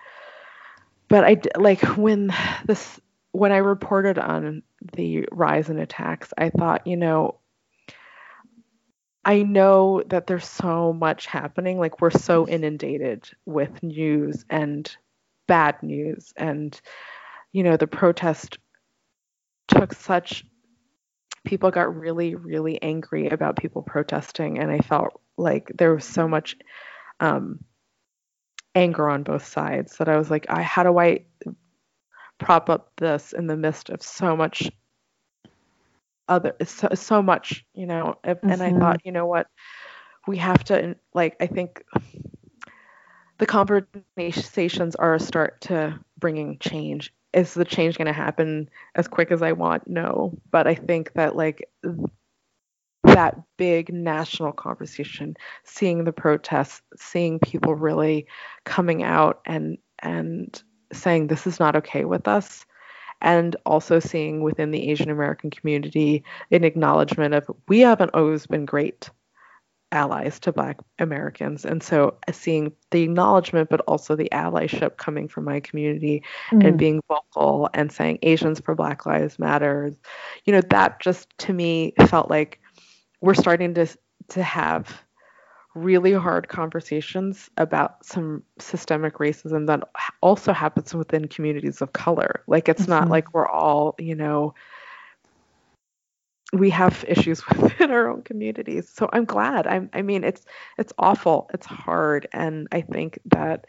[1.07, 2.33] but I like when
[2.65, 2.99] this
[3.31, 4.63] when I reported on
[4.95, 7.39] the rise in attacks, I thought, you know,
[9.25, 11.79] I know that there's so much happening.
[11.79, 14.93] Like we're so inundated with news and
[15.47, 16.79] bad news, and
[17.51, 18.57] you know, the protest
[19.67, 20.45] took such.
[21.45, 26.27] People got really, really angry about people protesting, and I felt like there was so
[26.27, 26.57] much
[27.19, 27.59] um,
[28.75, 31.25] anger on both sides that I was like, I how do I
[32.39, 34.69] prop up this in the midst of so much
[36.27, 38.15] other so, so much, you know?
[38.23, 38.49] Mm-hmm.
[38.49, 38.79] And I mm-hmm.
[38.79, 39.47] thought, you know what,
[40.27, 41.83] we have to like I think
[43.39, 47.13] the conversations are a start to bringing change.
[47.33, 49.87] Is the change going to happen as quick as I want?
[49.87, 51.67] No, but I think that like
[53.03, 58.27] that big national conversation, seeing the protests, seeing people really
[58.65, 62.65] coming out and and saying this is not okay with us,
[63.23, 68.65] and also seeing within the Asian American community an acknowledgement of we haven't always been
[68.65, 69.09] great
[69.93, 75.45] allies to Black Americans, and so seeing the acknowledgement, but also the allyship coming from
[75.45, 76.67] my community mm.
[76.67, 79.93] and being vocal and saying Asians for Black Lives Matter,
[80.45, 82.59] you know, that just to me felt like
[83.21, 83.87] we're starting to
[84.29, 85.02] to have
[85.75, 89.87] really hard conversations about some systemic racism that
[90.21, 92.43] also happens within communities of color.
[92.47, 92.91] Like it's mm-hmm.
[92.91, 94.53] not like we're all, you know,
[96.51, 98.89] we have issues within our own communities.
[98.89, 99.65] So I'm glad.
[99.65, 100.45] I'm I mean it's
[100.77, 101.49] it's awful.
[101.53, 103.65] It's hard and I think that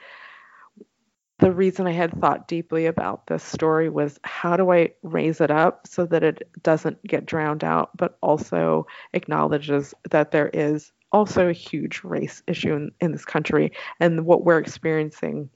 [1.39, 5.51] the reason I had thought deeply about this story was how do I raise it
[5.51, 11.49] up so that it doesn't get drowned out, but also acknowledges that there is also
[11.49, 13.73] a huge race issue in, in this country.
[14.01, 15.49] And what we're experiencing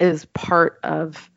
[0.00, 1.30] is part of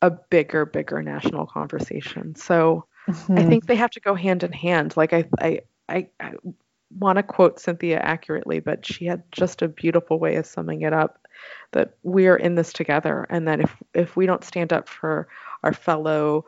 [0.00, 2.34] a bigger, bigger national conversation.
[2.34, 3.38] So mm-hmm.
[3.38, 4.96] I think they have to go hand in hand.
[4.96, 6.32] Like I, I, I, I
[6.98, 10.94] want to quote Cynthia accurately, but she had just a beautiful way of summing it
[10.94, 11.28] up
[11.72, 15.28] that we are in this together and that if if we don't stand up for
[15.62, 16.44] our fellow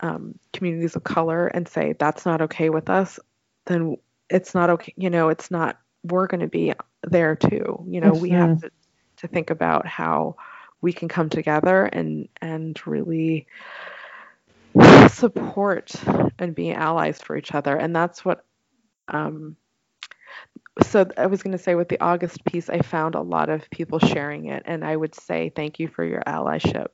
[0.00, 3.18] um, communities of color and say that's not okay with us
[3.64, 3.96] then
[4.30, 6.72] it's not okay you know it's not we're going to be
[7.04, 8.22] there too you know mm-hmm.
[8.22, 8.66] we have mm-hmm.
[8.66, 8.70] to,
[9.16, 10.36] to think about how
[10.80, 13.46] we can come together and and really
[15.08, 15.92] support
[16.38, 18.44] and be allies for each other and that's what
[19.08, 19.56] um,
[20.82, 23.68] so I was going to say with the August piece, I found a lot of
[23.70, 26.88] people sharing it, and I would say thank you for your allyship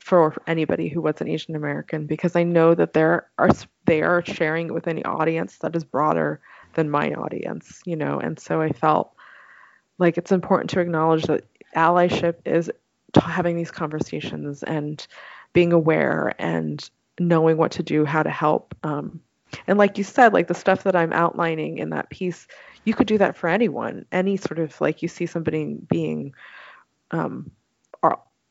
[0.00, 3.50] for anybody who was an Asian American because I know that there are
[3.84, 6.40] they are sharing it with an audience that is broader
[6.74, 9.14] than my audience, you know, and so I felt
[9.98, 11.44] like it's important to acknowledge that
[11.76, 12.70] allyship is
[13.14, 15.06] having these conversations and
[15.52, 18.74] being aware and knowing what to do, how to help.
[18.82, 19.20] Um,
[19.66, 22.46] and like you said, like the stuff that I'm outlining in that piece
[22.84, 24.06] you could do that for anyone.
[24.10, 26.34] Any sort of like you see somebody being
[27.10, 27.50] um,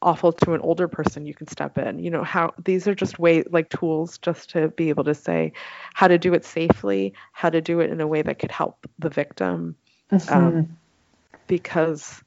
[0.02, 2.00] awful to an older person, you can step in.
[2.00, 5.54] You know how these are just way like tools just to be able to say
[5.94, 8.88] how to do it safely, how to do it in a way that could help
[9.00, 9.76] the victim,
[10.12, 10.34] mm-hmm.
[10.34, 10.78] um,
[11.48, 12.22] because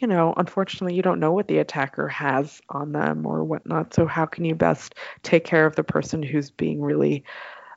[0.00, 3.94] you know unfortunately you don't know what the attacker has on them or whatnot.
[3.94, 7.24] So how can you best take care of the person who's being really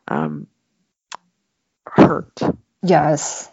[0.07, 0.47] um,
[1.85, 2.39] hurt
[2.83, 3.51] Yes.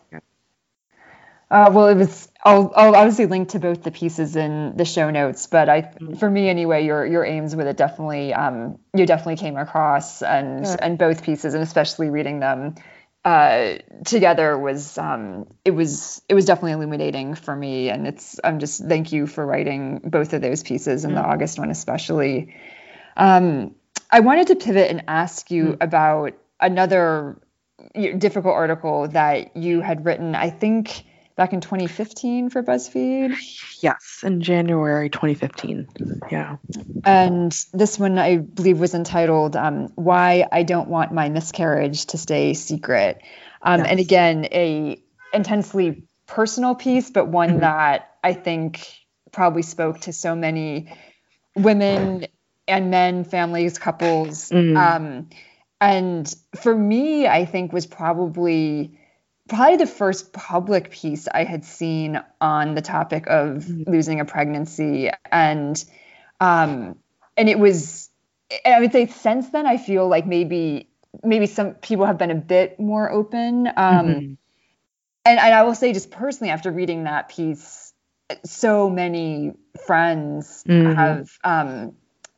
[1.51, 2.29] Uh, well, it was.
[2.47, 6.15] I'll, I'll obviously link to both the pieces in the show notes, but I, mm-hmm.
[6.17, 10.65] for me anyway, your your aims with it definitely, um, you definitely came across, and
[10.65, 10.77] yeah.
[10.81, 12.75] and both pieces, and especially reading them
[13.25, 18.59] uh, together was, um, it was it was definitely illuminating for me, and it's I'm
[18.59, 21.23] just thank you for writing both of those pieces, and mm-hmm.
[21.23, 22.55] the August one especially.
[23.17, 23.75] Um,
[24.11, 25.83] I wanted to pivot and ask you mm-hmm.
[25.83, 27.39] about another
[27.95, 30.35] difficult article that you had written.
[30.35, 31.05] I think
[31.37, 33.35] back in 2015 for BuzzFeed?
[33.81, 35.89] Yes, in January 2015.
[36.31, 36.57] Yeah.
[37.05, 42.19] And this one, I believe, was entitled um, Why I Don't Want My Miscarriage to
[42.19, 43.21] Stay Secret.
[43.63, 43.89] Um, yes.
[43.91, 47.61] And again, a intensely personal piece, but one mm-hmm.
[47.61, 48.87] that I think
[49.33, 50.95] probably spoke to so many
[51.57, 52.27] women
[52.67, 54.49] and men, families, couples.
[54.51, 54.77] Mm-hmm.
[54.77, 55.29] Um,
[55.81, 58.99] and for me, I think was probably
[59.49, 63.91] probably the first public piece I had seen on the topic of mm-hmm.
[63.91, 65.83] losing a pregnancy, and
[66.41, 66.99] um,
[67.37, 68.11] and it was.
[68.65, 70.89] I would say since then, I feel like maybe
[71.23, 73.67] maybe some people have been a bit more open.
[73.67, 74.11] Um, mm-hmm.
[74.17, 74.39] and,
[75.25, 77.93] and I will say, just personally, after reading that piece,
[78.45, 79.53] so many
[79.87, 80.93] friends mm-hmm.
[80.93, 81.95] have um,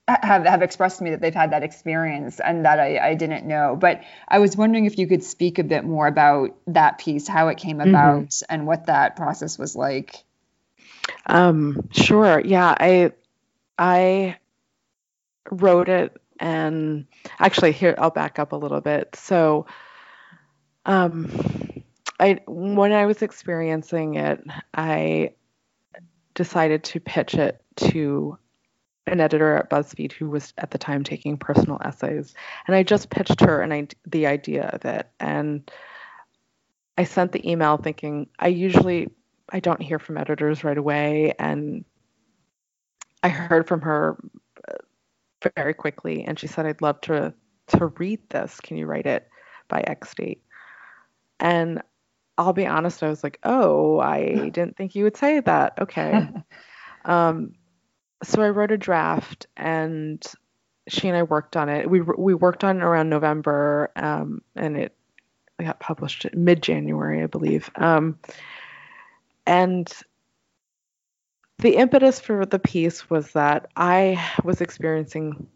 [0.09, 3.47] have have expressed to me that they've had that experience and that I, I didn't
[3.47, 3.77] know.
[3.79, 7.49] But I was wondering if you could speak a bit more about that piece, how
[7.49, 7.91] it came mm-hmm.
[7.91, 8.55] about, mm-hmm.
[8.55, 10.25] and what that process was like.
[11.27, 12.41] Um, sure.
[12.41, 13.13] Yeah, I
[13.79, 14.37] I
[15.51, 17.07] wrote it, and
[17.39, 19.17] actually, here I'll back up a little bit.
[19.17, 19.67] So,
[20.85, 21.83] um,
[22.21, 25.33] I when I was experiencing it, I
[26.35, 28.39] decided to pitch it to
[29.07, 32.35] an editor at BuzzFeed who was at the time taking personal essays,
[32.67, 35.71] and I just pitched her and I, the idea of it, and
[36.99, 39.09] I sent the email thinking I usually
[39.51, 41.85] I don't hear from editors right away, and
[43.23, 44.17] I heard from her
[44.69, 44.75] uh,
[45.57, 47.33] very quickly, and she said I'd love to
[47.69, 48.61] to read this.
[48.61, 49.29] Can you write it
[49.69, 50.43] by X date?
[51.39, 51.83] And
[52.39, 55.79] I'll be honest, I was like, oh, I didn't think you would say that.
[55.81, 56.29] Okay.
[57.05, 57.55] um,
[58.23, 60.25] so I wrote a draft and
[60.89, 61.91] she and I worked on it.
[61.91, 64.95] We we worked on it around November, um, and it
[65.61, 67.71] got published mid January, I believe.
[67.75, 68.19] Um,
[69.47, 69.93] and
[71.59, 75.49] the impetus for the piece was that I was experiencing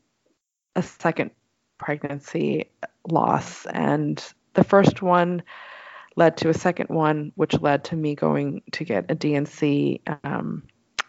[0.75, 1.31] a second
[1.79, 2.71] pregnancy
[3.09, 4.23] loss, and
[4.55, 5.43] the first one
[6.17, 10.65] led to a second one, which led to me going to get a D&C, um,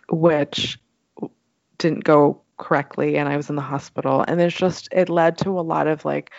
[0.10, 0.80] which
[1.82, 4.24] didn't go correctly and I was in the hospital.
[4.28, 6.32] And there's just, it led to a lot of like,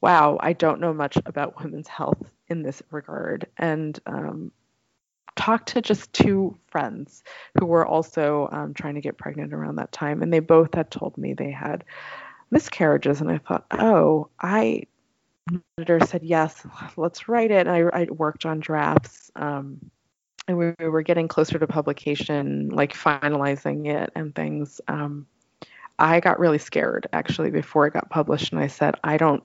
[0.00, 3.46] wow, I don't know much about women's health in this regard.
[3.58, 4.50] And um,
[5.36, 7.22] talked to just two friends
[7.58, 10.22] who were also um, trying to get pregnant around that time.
[10.22, 11.84] And they both had told me they had
[12.50, 13.20] miscarriages.
[13.20, 14.84] And I thought, oh, I,
[15.78, 17.66] editor said, yes, let's write it.
[17.66, 19.30] And I, I worked on drafts.
[19.36, 19.90] Um,
[20.48, 25.26] and we, we, were getting closer to publication, like finalizing it and things, um,
[25.98, 29.44] I got really scared actually before it got published, and I said, I don't,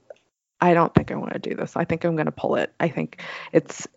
[0.59, 1.75] I don't think I want to do this.
[1.75, 2.73] I think I'm going to pull it.
[2.79, 3.87] I think it's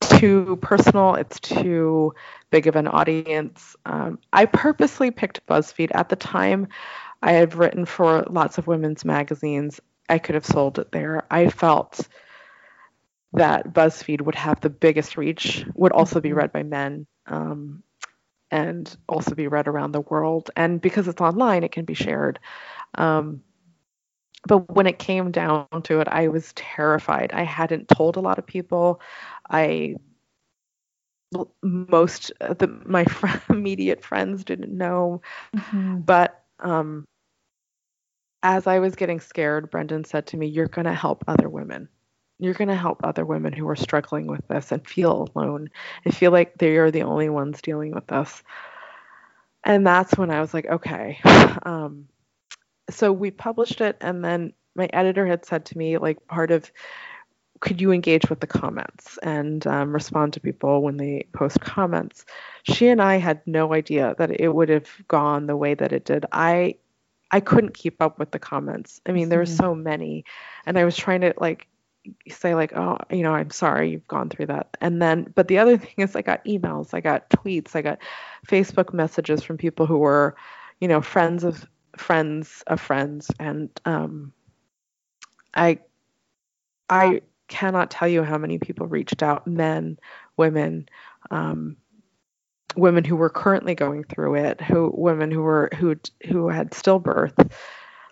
[0.00, 1.14] too personal.
[1.14, 2.14] It's too
[2.50, 3.76] big of an audience.
[3.84, 6.68] Um, I purposely picked BuzzFeed at the time.
[7.22, 9.80] I had written for lots of women's magazines.
[10.08, 11.24] I could have sold it there.
[11.30, 12.06] I felt
[13.32, 16.38] that BuzzFeed would have the biggest reach, would also be mm-hmm.
[16.38, 17.82] read by men, um,
[18.50, 20.50] and also be read around the world.
[20.56, 22.38] And because it's online, it can be shared.
[22.94, 23.42] Um,
[24.46, 27.32] but when it came down to it, I was terrified.
[27.32, 29.00] I hadn't told a lot of people.
[29.50, 29.96] I
[31.62, 35.22] most the my friend, immediate friends didn't know,
[35.54, 35.98] mm-hmm.
[35.98, 37.04] but um,
[38.42, 41.88] as I was getting scared, Brendan said to me, "You're going to help other women."
[42.38, 45.70] You're going to help other women who are struggling with this and feel alone
[46.04, 48.42] and feel like they are the only ones dealing with this.
[49.64, 51.18] And that's when I was like, okay.
[51.64, 52.08] Um,
[52.90, 56.70] so we published it, and then my editor had said to me, like, part of
[57.60, 62.24] could you engage with the comments and um, respond to people when they post comments?
[62.62, 66.04] She and I had no idea that it would have gone the way that it
[66.04, 66.24] did.
[66.30, 66.76] I
[67.30, 69.00] I couldn't keep up with the comments.
[69.06, 69.56] I mean, there were mm-hmm.
[69.56, 70.24] so many,
[70.64, 71.66] and I was trying to like
[72.28, 74.76] say like oh you know i'm sorry you've gone through that.
[74.80, 77.98] And then but the other thing is i got emails i got tweets i got
[78.46, 80.36] facebook messages from people who were
[80.80, 83.30] you know friends of friends of friends.
[83.38, 84.32] And um
[85.54, 85.78] i
[86.88, 89.98] i cannot tell you how many people reached out, men,
[90.36, 90.88] women,
[91.30, 91.76] um,
[92.76, 95.96] women who were currently going through it, who women who were who
[96.26, 97.50] who had stillbirth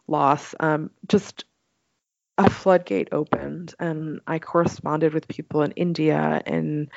[0.08, 1.44] loss, um, just
[2.38, 6.90] a floodgate opened, and I corresponded with people in India in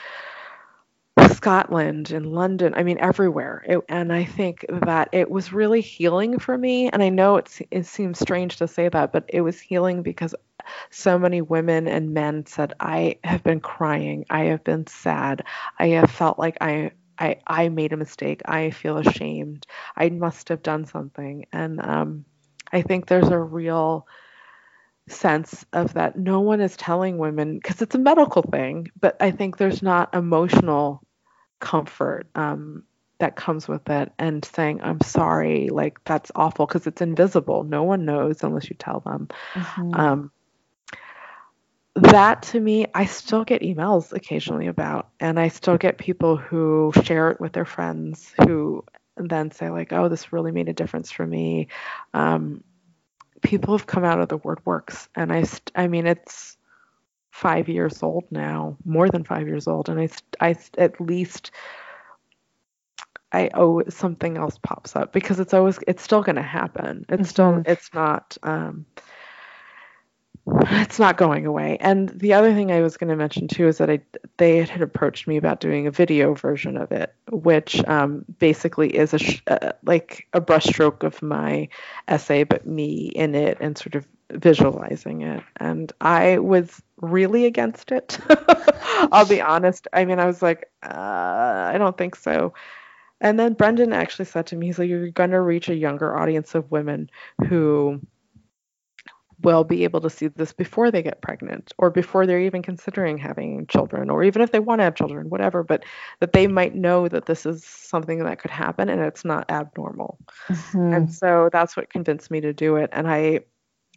[1.32, 2.74] Scotland in London.
[2.76, 3.64] I mean, everywhere.
[3.68, 6.90] It, and I think that it was really healing for me.
[6.90, 10.36] And I know it's, it seems strange to say that, but it was healing because
[10.90, 14.26] so many women and men said, I have been crying.
[14.30, 15.46] I have been sad.
[15.78, 18.42] I have felt like I I, I made a mistake.
[18.46, 19.68] I feel ashamed.
[19.98, 21.48] I must have done something.
[21.52, 22.26] And um,
[22.72, 24.08] I think there's a real
[25.10, 29.32] sense of that no one is telling women because it's a medical thing, but I
[29.32, 31.04] think there's not emotional
[31.60, 32.84] comfort um,
[33.20, 37.64] that comes with it and saying, I'm sorry, like that's awful because it's invisible.
[37.64, 39.28] No one knows unless you tell them.
[39.54, 39.94] Mm-hmm.
[39.94, 40.32] Um,
[41.96, 46.94] that to me, I still get emails occasionally about, and I still get people who
[47.04, 48.86] share it with their friends who
[49.18, 51.68] then say, like, oh, this really made a difference for me.
[52.14, 52.64] Um,
[53.42, 56.58] people have come out of the woodworks, and I, st- I mean, it's
[57.32, 60.10] five years old now, more than five years old, and I,
[60.40, 61.52] I at least
[63.32, 67.06] I owe something else pops up because it's always it's still going to happen.
[67.10, 67.24] It's mm-hmm.
[67.26, 68.86] still it's not um,
[70.48, 71.78] it's not going away.
[71.80, 74.02] And the other thing I was going to mention too is that I
[74.38, 79.14] they had approached me about doing a video version of it, which um, basically is
[79.14, 81.70] a sh- uh, like a brushstroke of my
[82.08, 85.44] essay, but me in it and sort of visualizing it.
[85.58, 88.20] And I was really against it.
[89.12, 89.88] I'll be honest.
[89.94, 92.54] I mean, I was like, uh, I don't think so.
[93.22, 96.18] And then Brendan actually said to me, he's like, you're going to reach a younger
[96.18, 97.10] audience of women
[97.48, 98.02] who
[99.42, 103.18] will be able to see this before they get pregnant or before they're even considering
[103.18, 105.84] having children or even if they want to have children whatever but
[106.20, 110.18] that they might know that this is something that could happen and it's not abnormal
[110.48, 110.94] mm-hmm.
[110.94, 113.40] and so that's what convinced me to do it and i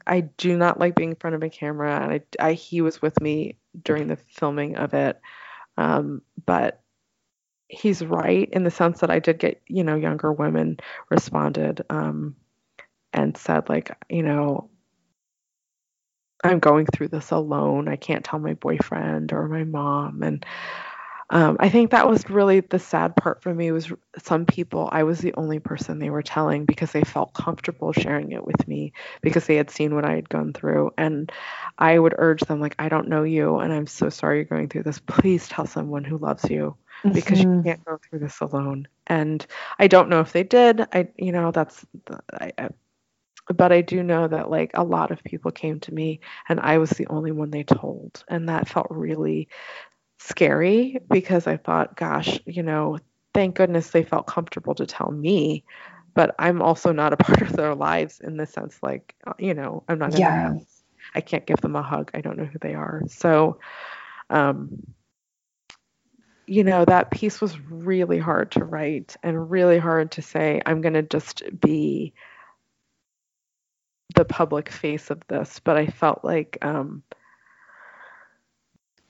[0.06, 3.02] i do not like being in front of a camera and i, I he was
[3.02, 5.20] with me during the filming of it
[5.78, 6.82] um, but
[7.68, 10.76] he's right in the sense that i did get you know younger women
[11.10, 12.36] responded um,
[13.12, 14.68] and said like you know
[16.44, 17.88] I'm going through this alone.
[17.88, 20.22] I can't tell my boyfriend or my mom.
[20.22, 20.44] And
[21.32, 25.04] um, I think that was really the sad part for me was some people I
[25.04, 28.92] was the only person they were telling because they felt comfortable sharing it with me
[29.22, 31.32] because they had seen what I had gone through and
[31.78, 34.68] I would urge them like I don't know you and I'm so sorry you're going
[34.68, 37.56] through this please tell someone who loves you because mm-hmm.
[37.56, 39.46] you can't go through this alone and
[39.78, 41.82] I don't know if they did I you know that's
[42.38, 42.68] I,
[43.52, 46.78] but I do know that like a lot of people came to me and I
[46.78, 48.24] was the only one they told.
[48.28, 49.48] And that felt really
[50.18, 52.98] scary because I thought, gosh, you know,
[53.34, 55.64] thank goodness they felt comfortable to tell me.
[56.14, 59.54] But I'm also not a part of their lives in the sense, like, uh, you
[59.54, 60.18] know, I'm not.
[60.18, 60.54] Yeah.
[61.14, 62.10] I can't give them a hug.
[62.14, 63.02] I don't know who they are.
[63.08, 63.58] So,
[64.30, 64.82] um,
[66.46, 70.80] you know, that piece was really hard to write and really hard to say, I'm
[70.80, 72.14] going to just be
[74.14, 77.02] the public face of this, but I felt like um,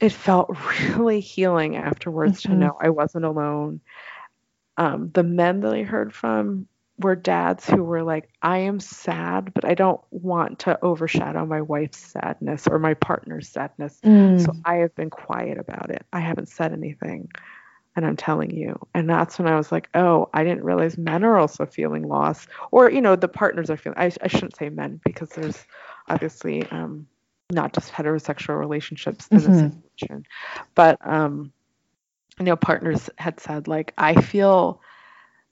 [0.00, 0.56] it felt
[0.96, 2.52] really healing afterwards mm-hmm.
[2.52, 3.80] to know I wasn't alone.
[4.76, 6.66] Um, the men that I heard from
[6.98, 11.60] were dads who were like, I am sad, but I don't want to overshadow my
[11.60, 13.98] wife's sadness or my partner's sadness.
[14.04, 14.44] Mm.
[14.44, 16.04] So I have been quiet about it.
[16.12, 17.28] I haven't said anything
[17.94, 18.78] and I'm telling you.
[18.94, 22.46] And that's when I was like, oh, I didn't realize men are also feeling loss,
[22.70, 23.98] or you know, the partners are feeling.
[23.98, 25.64] I, I shouldn't say men because there's
[26.08, 27.06] obviously um,
[27.50, 29.52] not just heterosexual relationships in mm-hmm.
[29.52, 30.26] this situation,
[30.74, 31.52] but um,
[32.38, 34.80] you know, partners had said like, I feel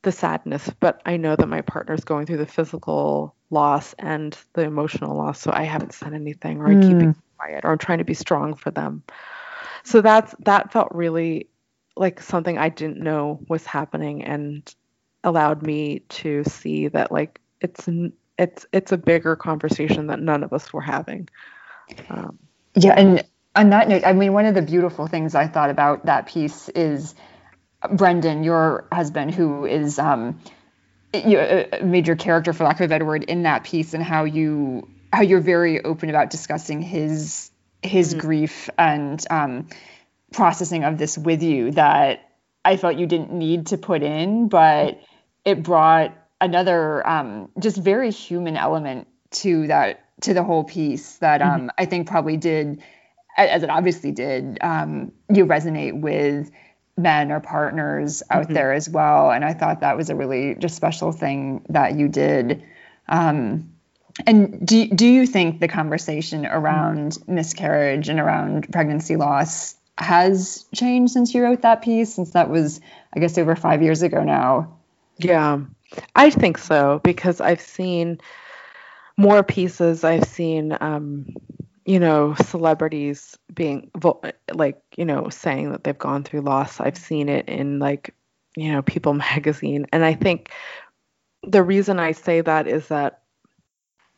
[0.02, 4.62] the sadness, but I know that my partner's going through the physical loss and the
[4.62, 6.78] emotional loss, so I haven't said anything, or mm.
[6.78, 9.02] I keep it quiet, or I'm trying to be strong for them.
[9.84, 11.48] So that's that felt really
[12.00, 14.74] like something I didn't know was happening and
[15.22, 17.86] allowed me to see that like it's
[18.38, 21.28] it's it's a bigger conversation that none of us were having.
[22.08, 22.38] Um,
[22.74, 23.22] yeah, and
[23.54, 26.70] on that note, I mean, one of the beautiful things I thought about that piece
[26.70, 27.14] is
[27.92, 30.40] Brendan, your husband, who is um,
[31.12, 34.88] a major character, for lack of a better word, in that piece, and how you
[35.12, 37.50] how you're very open about discussing his
[37.82, 38.20] his mm-hmm.
[38.20, 39.66] grief and um,
[40.32, 42.30] processing of this with you that
[42.64, 45.00] I felt you didn't need to put in, but
[45.44, 51.40] it brought another um, just very human element to that to the whole piece that
[51.40, 51.68] um, mm-hmm.
[51.78, 52.82] I think probably did
[53.36, 56.50] as it obviously did, um, you resonate with
[56.96, 58.54] men or partners out mm-hmm.
[58.54, 59.30] there as well.
[59.30, 62.62] And I thought that was a really just special thing that you did.
[63.08, 63.72] Um,
[64.26, 71.12] and do, do you think the conversation around miscarriage and around pregnancy loss has changed
[71.12, 72.80] since you wrote that piece, since that was,
[73.14, 74.78] I guess, over five years ago now?
[75.18, 75.60] Yeah,
[76.14, 78.20] I think so because I've seen
[79.16, 80.02] more pieces.
[80.02, 81.26] I've seen, um,
[81.84, 83.90] you know, celebrities being
[84.52, 86.80] like, you know, saying that they've gone through loss.
[86.80, 88.14] I've seen it in like,
[88.56, 89.86] you know, People magazine.
[89.92, 90.50] And I think
[91.42, 93.22] the reason I say that is that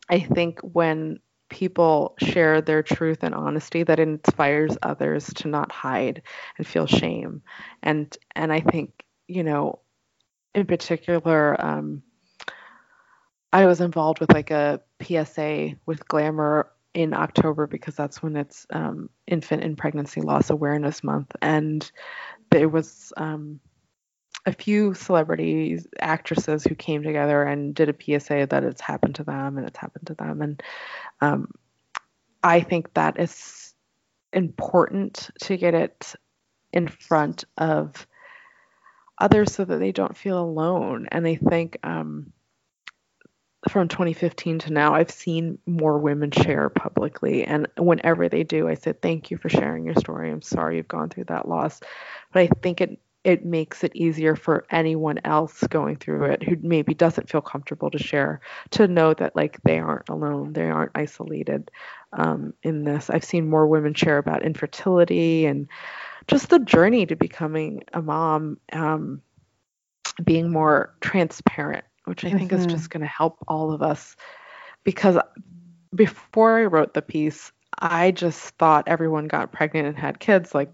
[0.09, 1.19] I think when
[1.53, 6.23] people share their truth and honesty that inspires others to not hide
[6.57, 7.43] and feel shame.
[7.83, 9.79] And and i think you know
[10.55, 12.01] in particular um,
[13.51, 18.65] i was involved with like a psa with glamour in october because that's when it's
[18.71, 21.31] um, infant and pregnancy loss awareness month.
[21.41, 21.89] And
[22.51, 23.59] there was um,
[24.45, 29.23] a few celebrities, actresses who came together and did a PSA that it's happened to
[29.23, 30.41] them and it's happened to them.
[30.41, 30.63] And
[31.21, 31.51] um,
[32.43, 33.73] I think that is
[34.33, 36.15] important to get it
[36.73, 38.05] in front of
[39.17, 41.07] others so that they don't feel alone.
[41.11, 42.33] And I think um,
[43.69, 47.45] from 2015 to now, I've seen more women share publicly.
[47.45, 50.31] And whenever they do, I said, Thank you for sharing your story.
[50.31, 51.79] I'm sorry you've gone through that loss.
[52.33, 56.57] But I think it it makes it easier for anyone else going through it who
[56.61, 60.91] maybe doesn't feel comfortable to share to know that like they aren't alone they aren't
[60.95, 61.71] isolated
[62.13, 65.67] um, in this i've seen more women share about infertility and
[66.27, 69.21] just the journey to becoming a mom um,
[70.23, 72.59] being more transparent which i think mm-hmm.
[72.59, 74.15] is just going to help all of us
[74.83, 75.17] because
[75.95, 80.71] before i wrote the piece I just thought everyone got pregnant and had kids like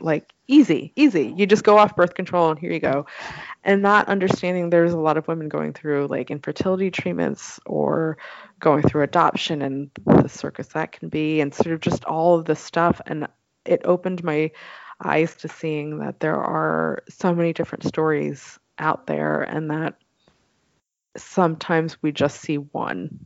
[0.00, 1.32] like easy, easy.
[1.36, 3.06] You just go off birth control and here you go.
[3.62, 8.16] And not understanding there's a lot of women going through like infertility treatments or
[8.58, 12.46] going through adoption and the circus that can be and sort of just all of
[12.46, 13.28] this stuff and
[13.64, 14.50] it opened my
[15.04, 19.96] eyes to seeing that there are so many different stories out there and that
[21.16, 23.18] sometimes we just see one.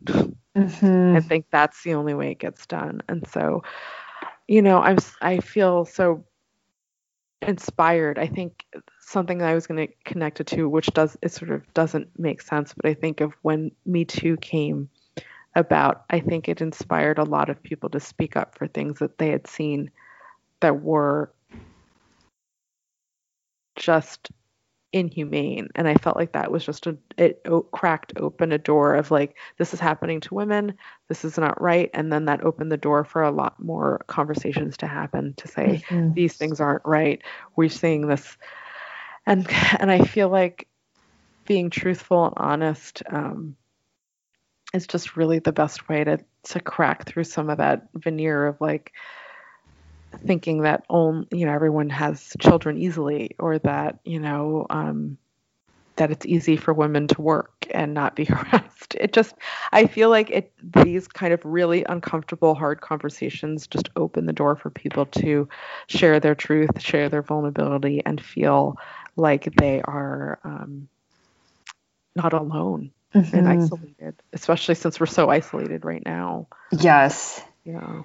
[0.56, 1.16] Mm-hmm.
[1.16, 3.02] I think that's the only way it gets done.
[3.08, 3.62] And so,
[4.48, 6.24] you know, I'm I feel so
[7.42, 8.18] inspired.
[8.18, 8.64] I think
[9.00, 12.18] something that I was going to connect it to, which does it sort of doesn't
[12.18, 14.88] make sense, but I think of when Me Too came
[15.54, 19.18] about, I think it inspired a lot of people to speak up for things that
[19.18, 19.90] they had seen
[20.60, 21.30] that were
[23.76, 24.30] just
[24.92, 25.68] inhumane.
[25.74, 29.10] And i felt like that was just a it o- cracked open a door of
[29.10, 30.74] like this is happening to women
[31.08, 31.90] this is not right.
[31.92, 35.82] And then that opened the door for a lot more conversations to happen to say
[35.88, 36.14] mm-hmm.
[36.14, 37.22] these things aren't right.
[37.56, 38.36] We're seeing this.
[39.26, 39.46] And
[39.78, 40.68] and i feel like
[41.44, 43.56] being truthful and honest um,
[44.72, 48.60] is just really the best way to to crack through some of that veneer of
[48.60, 48.92] like
[50.18, 55.16] thinking that only you know everyone has children easily or that you know um,
[55.96, 58.94] that it's easy for women to work and not be harassed.
[58.98, 59.34] It just
[59.72, 64.54] i feel like it these kind of really uncomfortable hard conversations just open the door
[64.54, 65.48] for people to
[65.86, 68.76] share their truth share their vulnerability and feel
[69.16, 70.88] like they are um,
[72.14, 73.34] not alone mm-hmm.
[73.34, 76.48] and isolated especially since we're so isolated right now.
[76.70, 77.40] Yes.
[77.64, 78.02] Yeah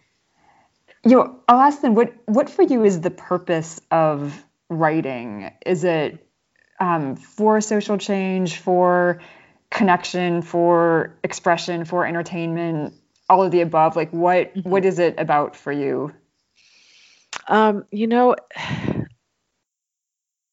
[1.08, 5.52] you know, I'll ask them what what for you is the purpose of writing?
[5.66, 6.28] Is it
[6.80, 9.22] um, for social change, for
[9.72, 12.94] connection, for expression, for entertainment,
[13.30, 13.96] all of the above?
[13.96, 14.70] Like what mm-hmm.
[14.70, 16.14] what is it about for you?
[17.48, 18.36] Um, you know,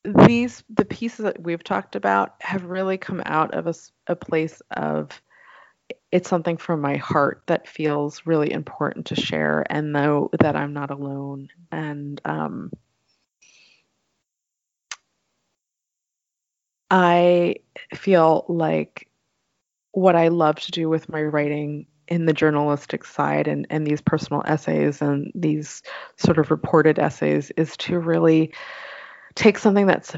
[0.05, 3.74] these the pieces that we've talked about have really come out of a,
[4.07, 5.20] a place of
[6.15, 10.73] it's something from my heart that feels really important to share and know that I'm
[10.73, 11.49] not alone.
[11.73, 12.71] And um,
[16.89, 17.57] I
[17.97, 19.09] feel like
[19.91, 24.01] what I love to do with my writing in the journalistic side and, and these
[24.01, 25.83] personal essays and these
[26.17, 28.55] sort of reported essays is to really
[29.35, 30.15] take something that's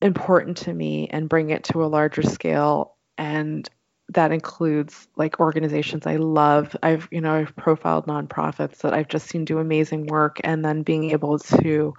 [0.00, 3.70] important to me and bring it to a larger scale and
[4.12, 6.76] that includes like organizations I love.
[6.82, 10.82] I've you know I've profiled nonprofits that I've just seen do amazing work, and then
[10.82, 11.94] being able to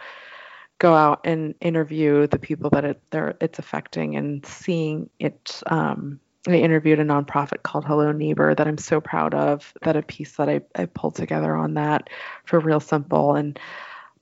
[0.80, 3.02] go out and interview the people that it,
[3.40, 8.78] it's affecting and seeing it um, I interviewed a nonprofit called Hello Neighbor that I'm
[8.78, 9.74] so proud of.
[9.84, 12.10] That a piece that I, I pulled together on that
[12.44, 13.58] for Real Simple and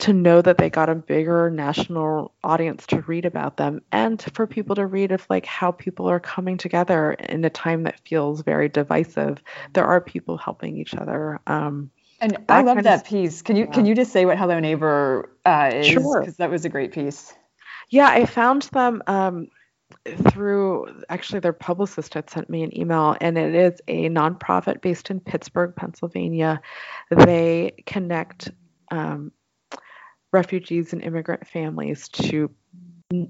[0.01, 4.47] to know that they got a bigger national audience to read about them and for
[4.47, 8.41] people to read of like how people are coming together in a time that feels
[8.41, 9.37] very divisive.
[9.73, 13.41] There are people helping each other um, and i love that of, piece.
[13.41, 13.71] Can you yeah.
[13.71, 15.87] can you just say what hello neighbor uh, is?
[15.87, 16.25] Because sure.
[16.37, 17.33] that was a great piece.
[17.89, 19.47] Yeah i found them um,
[20.29, 25.11] through actually their publicist had sent me an email and it is a nonprofit based
[25.11, 26.61] in pittsburgh pennsylvania.
[27.09, 28.51] They connect
[28.91, 29.31] um,
[30.31, 32.49] refugees and immigrant families to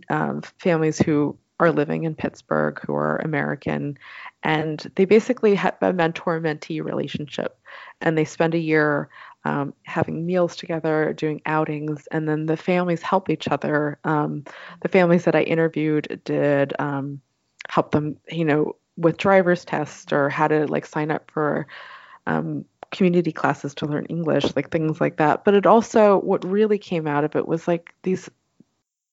[0.09, 3.97] um, families who are living in Pittsburgh who are American.
[4.43, 7.59] And they basically have a mentor mentee relationship.
[8.01, 9.09] And they spend a year
[9.45, 13.99] um, having meals together, doing outings, and then the families help each other.
[14.03, 14.43] Um,
[14.81, 17.21] the families that I interviewed did um,
[17.69, 21.67] help them, you know, with driver's tests or how to like sign up for
[22.27, 25.43] um, community classes to learn English, like things like that.
[25.43, 28.29] But it also, what really came out of it was like these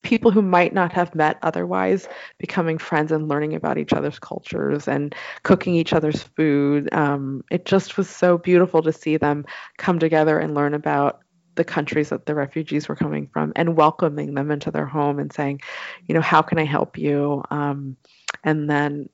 [0.03, 2.09] people who might not have met otherwise
[2.39, 6.93] becoming friends and learning about each other's cultures and cooking each other's food.
[6.93, 9.45] Um, it just was so beautiful to see them
[9.77, 11.21] come together and learn about
[11.57, 15.33] the countries that the refugees were coming from and welcoming them into their home and
[15.33, 15.61] saying,
[16.07, 17.43] you know, how can I help you?
[17.51, 17.97] Um,
[18.45, 19.09] and then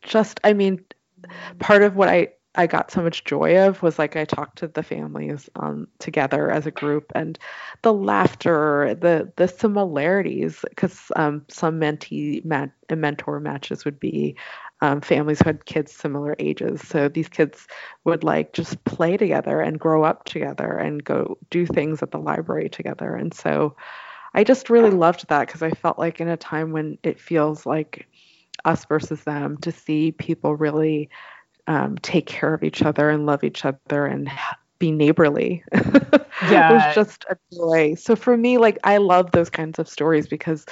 [0.00, 0.82] just, I mean,
[1.58, 4.68] part of what I I got so much joy of was like I talked to
[4.68, 7.38] the families um, together as a group and
[7.82, 14.36] the laughter, the the similarities, because um, some mentee mat- mentor matches would be
[14.82, 16.86] um, families who had kids similar ages.
[16.86, 17.66] So these kids
[18.04, 22.18] would like just play together and grow up together and go do things at the
[22.18, 23.14] library together.
[23.14, 23.76] And so
[24.34, 27.64] I just really loved that because I felt like in a time when it feels
[27.64, 28.08] like
[28.64, 31.08] us versus them to see people really
[31.66, 34.30] um, take care of each other and love each other and
[34.78, 35.62] be neighborly.
[35.72, 35.80] yeah.
[36.70, 37.94] it was just a joy.
[37.94, 40.66] So for me, like I love those kinds of stories because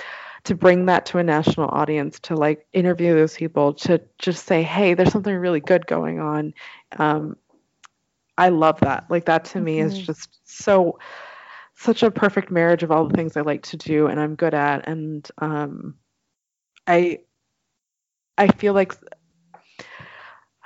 [0.44, 4.62] to bring that to a national audience, to like interview those people, to just say,
[4.62, 6.54] hey, there's something really good going on.
[6.98, 7.36] Um,
[8.38, 9.04] I love that.
[9.10, 9.64] Like that to mm-hmm.
[9.64, 10.04] me is mm-hmm.
[10.04, 10.98] just so
[11.76, 14.54] such a perfect marriage of all the things I like to do and I'm good
[14.54, 14.88] at.
[14.88, 15.94] And um,
[16.86, 17.20] I
[18.36, 18.94] I feel like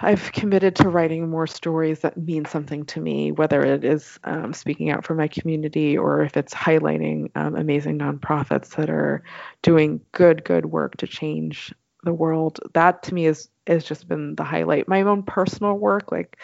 [0.05, 4.53] I've committed to writing more stories that mean something to me, whether it is um,
[4.53, 9.25] speaking out for my community or if it's highlighting um, amazing nonprofits that are
[9.63, 12.61] doing good, good work to change the world.
[12.75, 14.89] That to me is has just been the highlight.
[14.89, 16.37] My own personal work, like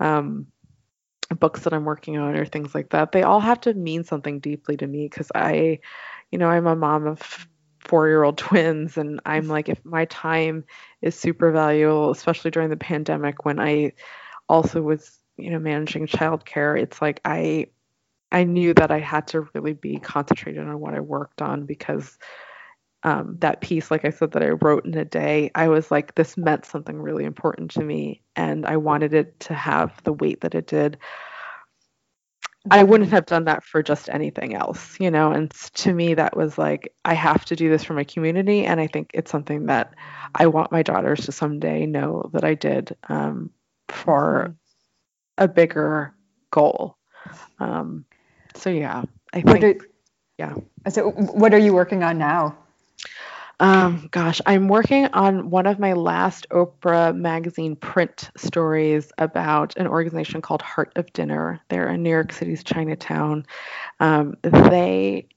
[0.00, 0.46] um,
[1.38, 4.40] books that I'm working on or things like that, they all have to mean something
[4.40, 5.80] deeply to me because I,
[6.30, 7.46] you know, I'm a mom of
[7.84, 10.64] four year old twins and i'm like if my time
[11.00, 13.92] is super valuable especially during the pandemic when i
[14.48, 17.66] also was you know managing childcare it's like i
[18.30, 22.18] i knew that i had to really be concentrated on what i worked on because
[23.04, 26.14] um, that piece like i said that i wrote in a day i was like
[26.14, 30.40] this meant something really important to me and i wanted it to have the weight
[30.42, 30.98] that it did
[32.70, 35.32] I wouldn't have done that for just anything else, you know.
[35.32, 38.64] And to me, that was like, I have to do this for my community.
[38.64, 39.94] And I think it's something that
[40.34, 43.50] I want my daughters to someday know that I did um,
[43.88, 44.54] for
[45.38, 46.14] a bigger
[46.50, 46.96] goal.
[47.58, 48.04] Um,
[48.54, 49.02] so, yeah,
[49.32, 49.86] I think, are,
[50.38, 50.54] yeah.
[50.88, 52.56] So, what are you working on now?
[53.62, 59.86] Um, gosh, I'm working on one of my last Oprah magazine print stories about an
[59.86, 61.60] organization called Heart of Dinner.
[61.68, 63.46] They're in New York City's Chinatown.
[64.00, 65.28] Um, they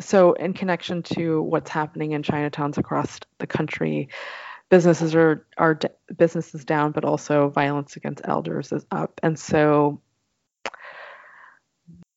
[0.00, 4.10] so in connection to what's happening in Chinatowns across the country,
[4.70, 5.76] businesses are are
[6.16, 10.00] businesses down, but also violence against elders is up, and so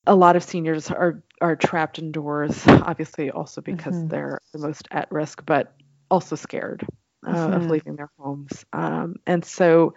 [0.05, 4.07] a lot of seniors are are trapped indoors obviously also because mm-hmm.
[4.07, 5.73] they're the most at risk but
[6.09, 6.85] also scared
[7.25, 7.53] uh, mm-hmm.
[7.53, 9.93] of leaving their homes um, and so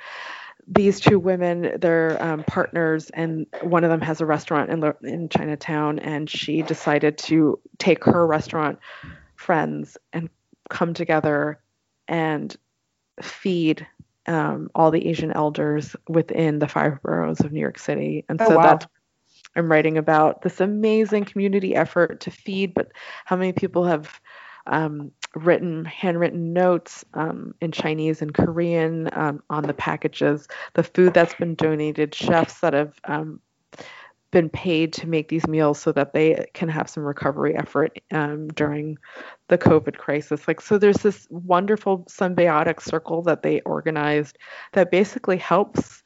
[0.66, 5.28] these two women they're um, partners and one of them has a restaurant in, in
[5.28, 8.78] chinatown and she decided to take her restaurant
[9.36, 10.28] friends and
[10.68, 11.60] come together
[12.06, 12.56] and
[13.22, 13.86] feed
[14.26, 18.48] um, all the asian elders within the five boroughs of new york city and oh,
[18.48, 18.62] so wow.
[18.62, 18.86] that's
[19.56, 22.92] I'm writing about this amazing community effort to feed, but
[23.24, 24.20] how many people have
[24.66, 31.14] um, written handwritten notes um, in Chinese and Korean um, on the packages, the food
[31.14, 33.40] that's been donated, chefs that have um,
[34.30, 38.48] been paid to make these meals so that they can have some recovery effort um,
[38.48, 38.98] during
[39.48, 40.46] the COVID crisis.
[40.46, 44.36] Like, so there's this wonderful symbiotic circle that they organized
[44.74, 46.02] that basically helps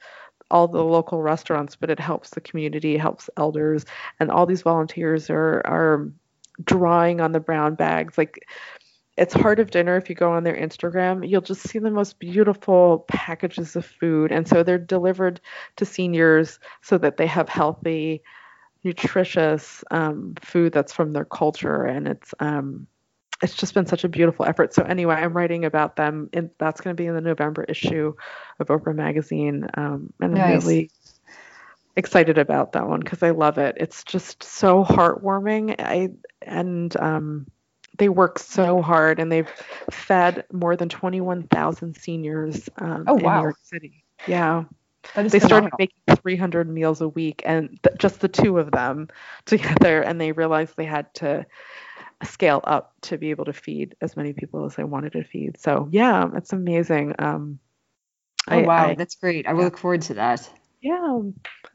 [0.52, 3.84] all the local restaurants, but it helps the community, helps elders,
[4.20, 6.12] and all these volunteers are are
[6.62, 8.16] drawing on the brown bags.
[8.16, 8.46] Like
[9.16, 9.96] it's Heart of Dinner.
[9.96, 14.32] If you go on their Instagram, you'll just see the most beautiful packages of food.
[14.32, 15.40] And so they're delivered
[15.76, 18.22] to seniors so that they have healthy,
[18.84, 21.84] nutritious um, food that's from their culture.
[21.84, 22.86] And it's um,
[23.42, 24.72] it's just been such a beautiful effort.
[24.72, 28.14] So anyway, I'm writing about them, and that's going to be in the November issue
[28.60, 29.68] of Oprah Magazine.
[29.74, 30.62] Um, and nice.
[30.62, 30.90] I'm really
[31.96, 33.76] excited about that one because I love it.
[33.78, 35.74] It's just so heartwarming.
[35.78, 37.46] I and um,
[37.98, 39.50] they work so hard and they've
[39.90, 43.18] fed more than 21,000 seniors um, oh, wow.
[43.18, 44.04] in New York City.
[44.26, 44.64] Yeah.
[45.14, 45.40] They phenomenal.
[45.40, 49.08] started making 300 meals a week and th- just the two of them
[49.46, 51.44] together and they realized they had to
[52.24, 55.60] scale up to be able to feed as many people as they wanted to feed.
[55.60, 57.14] So, yeah, it's amazing.
[57.18, 57.58] Um,
[58.50, 58.88] oh, I, wow.
[58.90, 59.46] I, That's great.
[59.46, 59.64] I will yeah.
[59.66, 60.48] look forward to that.
[60.80, 61.20] Yeah,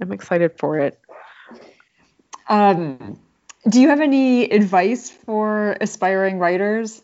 [0.02, 1.00] I'm excited for it.
[2.50, 3.20] Um,
[3.68, 7.02] do you have any advice for aspiring writers?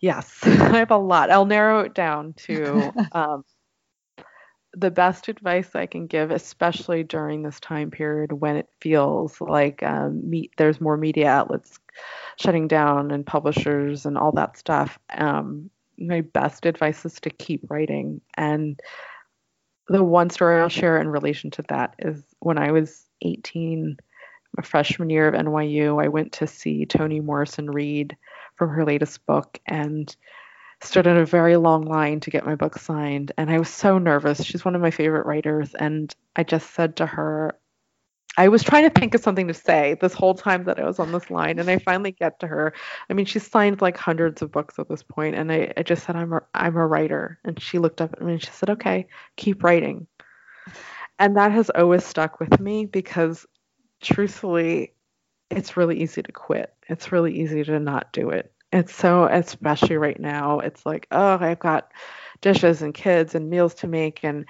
[0.00, 1.30] Yes, I have a lot.
[1.30, 3.44] I'll narrow it down to um,
[4.74, 9.82] the best advice I can give, especially during this time period when it feels like
[9.82, 11.78] um, me- there's more media outlets
[12.36, 14.98] shutting down and publishers and all that stuff.
[15.10, 18.20] Um, my best advice is to keep writing.
[18.36, 18.80] And
[19.88, 23.98] the one story I'll share in relation to that is when I was 18
[24.56, 28.16] my freshman year of NYU, I went to see Toni Morrison read
[28.56, 30.14] from her latest book and
[30.80, 33.32] stood in a very long line to get my book signed.
[33.36, 34.42] And I was so nervous.
[34.42, 35.74] She's one of my favorite writers.
[35.74, 37.58] And I just said to her,
[38.38, 41.00] I was trying to think of something to say this whole time that I was
[41.00, 42.72] on this line, and I finally get to her.
[43.10, 46.06] I mean, she's signed like hundreds of books at this point, and I, I just
[46.06, 48.70] said, "I'm a, I'm a writer," and she looked up at me and she said,
[48.70, 50.06] "Okay, keep writing."
[51.18, 53.44] And that has always stuck with me because
[54.00, 54.94] truthfully,
[55.50, 56.72] it's really easy to quit.
[56.88, 58.52] It's really easy to not do it.
[58.72, 61.90] It's so, especially right now, it's like, oh, I've got
[62.40, 64.46] dishes and kids and meals to make and,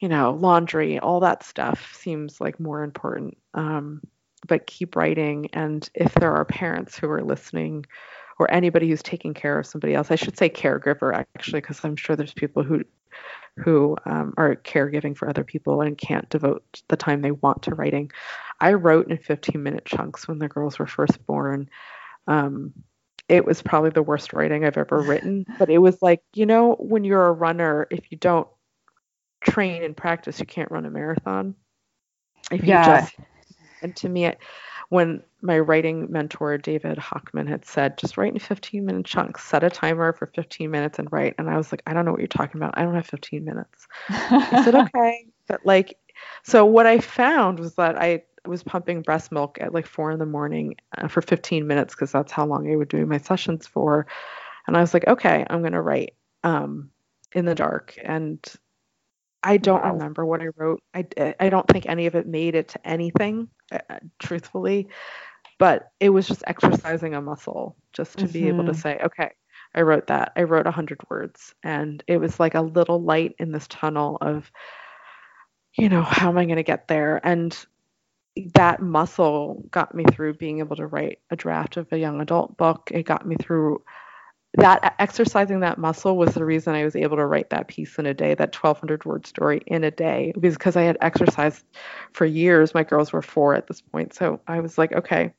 [0.00, 3.36] you know, laundry, all that stuff seems like more important.
[3.54, 4.02] Um,
[4.46, 5.48] but keep writing.
[5.52, 7.86] And if there are parents who are listening
[8.38, 11.96] or anybody who's taking care of somebody else, I should say caregiver actually, because I'm
[11.96, 12.84] sure there's people who
[13.58, 17.74] who um, are caregiving for other people and can't devote the time they want to
[17.74, 18.10] writing.
[18.60, 21.70] I wrote in 15 minute chunks when the girls were first born.
[22.26, 22.74] Um,
[23.30, 26.74] it was probably the worst writing I've ever written, but it was like, you know,
[26.74, 28.46] when you're a runner, if you don't
[29.46, 31.54] train and practice, you can't run a marathon.
[32.50, 33.00] If you yeah.
[33.00, 33.14] just,
[33.82, 34.38] and to me, it,
[34.88, 39.64] when my writing mentor David Hochman had said, just write in 15 minute chunks, set
[39.64, 41.34] a timer for 15 minutes and write.
[41.38, 42.76] And I was like, I don't know what you're talking about.
[42.76, 43.88] I don't have 15 minutes.
[44.08, 45.26] I said, okay.
[45.48, 45.98] But like,
[46.44, 50.18] so what I found was that I was pumping breast milk at like four in
[50.18, 53.66] the morning uh, for 15 minutes because that's how long I would do my sessions
[53.66, 54.06] for.
[54.66, 56.90] And I was like, okay, I'm going to write um,
[57.32, 57.98] in the dark.
[58.02, 58.44] And
[59.46, 59.92] I don't wow.
[59.92, 60.82] remember what I wrote.
[60.92, 61.06] I,
[61.38, 64.88] I don't think any of it made it to anything, uh, uh, truthfully,
[65.56, 68.32] but it was just exercising a muscle just to mm-hmm.
[68.32, 68.80] be able to mm-hmm.
[68.80, 69.30] say, okay,
[69.72, 70.32] I wrote that.
[70.34, 71.54] I wrote 100 words.
[71.62, 74.50] And it was like a little light in this tunnel of,
[75.78, 77.20] you know, how am I going to get there?
[77.22, 77.56] And
[78.54, 82.56] that muscle got me through being able to write a draft of a young adult
[82.56, 82.90] book.
[82.92, 83.82] It got me through
[84.56, 88.06] that exercising that muscle was the reason I was able to write that piece in
[88.06, 91.64] a day, that 1200 word story in a day, because I had exercised
[92.12, 92.74] for years.
[92.74, 94.14] My girls were four at this point.
[94.14, 95.32] So I was like, okay,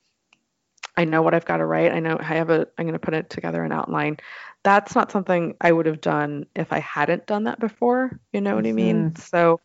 [0.95, 1.91] I know what I've got to write.
[1.91, 4.17] I know I have a, I'm going to put it together an outline.
[4.63, 8.19] That's not something I would have done if I hadn't done that before.
[8.33, 8.79] You know what mm-hmm.
[8.79, 9.11] I mean?
[9.11, 9.21] Mm-hmm.
[9.21, 9.61] So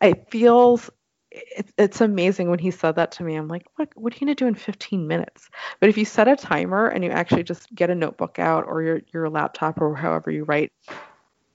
[0.00, 0.90] it feels
[1.30, 3.36] it, it's amazing when he said that to me.
[3.36, 5.48] I'm like, what, what are you going to do in 15 minutes?
[5.78, 8.82] But if you set a timer and you actually just get a notebook out or
[8.82, 10.72] your, your laptop or however you write,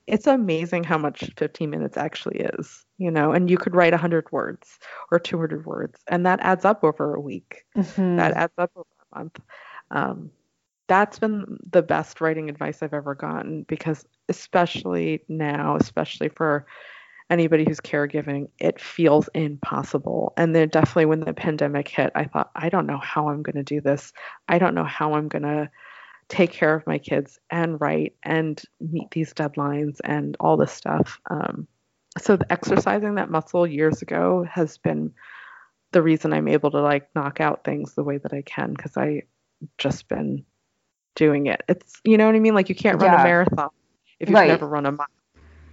[0.07, 4.31] it's amazing how much 15 minutes actually is, you know, and you could write 100
[4.31, 4.79] words
[5.11, 7.65] or 200 words, and that adds up over a week.
[7.75, 8.17] Mm-hmm.
[8.17, 9.39] That adds up over a month.
[9.91, 10.31] Um,
[10.87, 16.67] that's been the best writing advice I've ever gotten because, especially now, especially for
[17.29, 20.33] anybody who's caregiving, it feels impossible.
[20.37, 23.55] And then definitely when the pandemic hit, I thought, I don't know how I'm going
[23.55, 24.13] to do this.
[24.47, 25.69] I don't know how I'm going to
[26.27, 31.19] take care of my kids and write and meet these deadlines and all this stuff.
[31.29, 31.67] Um,
[32.19, 35.13] so exercising that muscle years ago has been
[35.91, 38.97] the reason I'm able to like knock out things the way that I can because
[38.97, 39.23] I
[39.77, 40.45] just been
[41.15, 41.63] doing it.
[41.67, 42.53] It's you know what I mean?
[42.53, 43.21] Like you can't run yeah.
[43.21, 43.69] a marathon
[44.19, 44.47] if you've right.
[44.47, 45.07] never run a mile.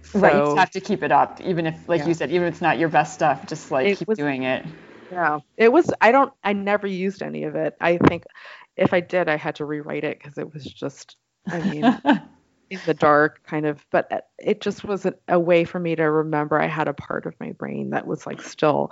[0.03, 2.07] So, right, you have to keep it up, even if, like yeah.
[2.07, 4.43] you said, even if it's not your best stuff, just like it keep was, doing
[4.43, 4.65] it.
[5.11, 5.91] Yeah, it was.
[6.01, 6.33] I don't.
[6.43, 7.75] I never used any of it.
[7.79, 8.25] I think
[8.75, 11.17] if I did, I had to rewrite it because it was just.
[11.47, 11.83] I mean,
[12.69, 13.85] in the dark, kind of.
[13.91, 17.25] But it just was a, a way for me to remember I had a part
[17.25, 18.91] of my brain that was like still,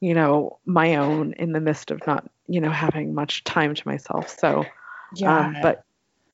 [0.00, 3.88] you know, my own in the midst of not, you know, having much time to
[3.88, 4.28] myself.
[4.38, 4.64] So,
[5.14, 5.38] yeah.
[5.38, 5.84] Um, but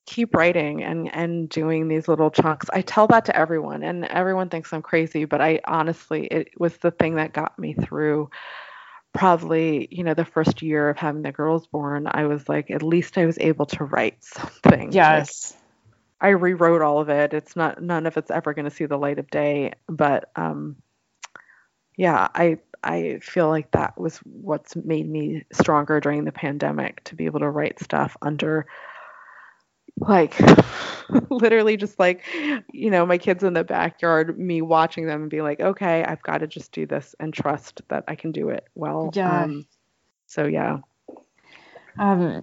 [0.07, 2.66] keep writing and and doing these little chunks.
[2.72, 6.76] I tell that to everyone and everyone thinks I'm crazy, but I honestly it was
[6.78, 8.30] the thing that got me through
[9.12, 12.07] probably, you know, the first year of having the girls born.
[12.11, 14.92] I was like at least I was able to write something.
[14.92, 15.53] Yes.
[15.53, 15.61] Like,
[16.22, 17.32] I rewrote all of it.
[17.32, 20.76] It's not none of it's ever going to see the light of day, but um
[21.96, 27.14] yeah, I I feel like that was what's made me stronger during the pandemic to
[27.14, 28.66] be able to write stuff under
[30.01, 30.38] like
[31.30, 32.24] literally just like
[32.72, 36.22] you know my kids in the backyard me watching them and be like okay i've
[36.22, 39.66] got to just do this and trust that i can do it well yeah um,
[40.26, 40.78] so yeah
[41.98, 42.42] um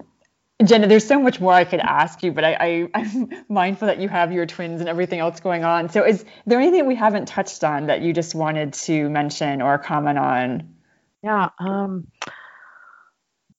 [0.64, 4.00] Jenn, there's so much more I could ask you, but I, I, am mindful that
[4.00, 5.88] you have your twins and everything else going on.
[5.88, 9.78] So, is there anything we haven't touched on that you just wanted to mention or
[9.78, 10.74] comment on?
[11.22, 11.50] Yeah.
[11.60, 12.08] Um.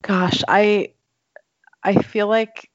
[0.01, 0.93] Gosh, I,
[1.81, 2.69] I feel like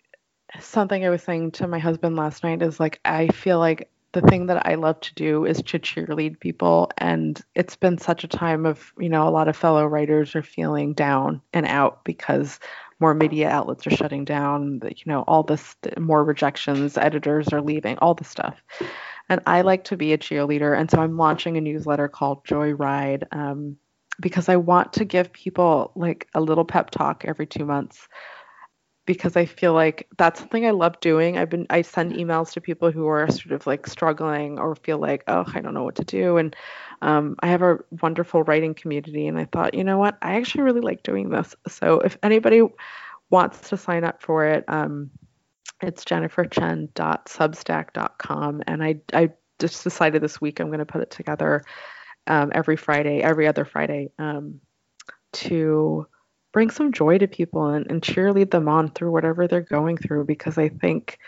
[0.60, 4.22] something I was saying to my husband last night is like I feel like the
[4.22, 8.28] thing that I love to do is to cheerlead people and it's been such a
[8.28, 12.60] time of, you know, a lot of fellow writers are feeling down and out because
[13.00, 17.98] more media outlets are shutting down, you know, all this more rejections, editors are leaving,
[17.98, 18.62] all the stuff.
[19.28, 22.70] And I like to be a cheerleader and so I'm launching a newsletter called Joy
[22.70, 23.76] Ride um,
[24.20, 28.06] because I want to give people like a little pep talk every 2 months
[29.06, 31.36] because I feel like that's something I love doing.
[31.36, 34.98] I've been I send emails to people who are sort of like struggling or feel
[34.98, 36.38] like, oh, I don't know what to do.
[36.38, 36.56] And
[37.02, 40.64] um, I have a wonderful writing community, and I thought, you know what, I actually
[40.64, 41.54] really like doing this.
[41.68, 42.62] So if anybody
[43.30, 45.10] wants to sign up for it, um,
[45.82, 51.62] it's jenniferchen.substack.com, and I I just decided this week I'm going to put it together
[52.26, 54.60] um, every Friday, every other Friday, um,
[55.32, 56.06] to
[56.54, 60.24] bring some joy to people and, and cheerlead them on through whatever they're going through
[60.24, 61.18] because I think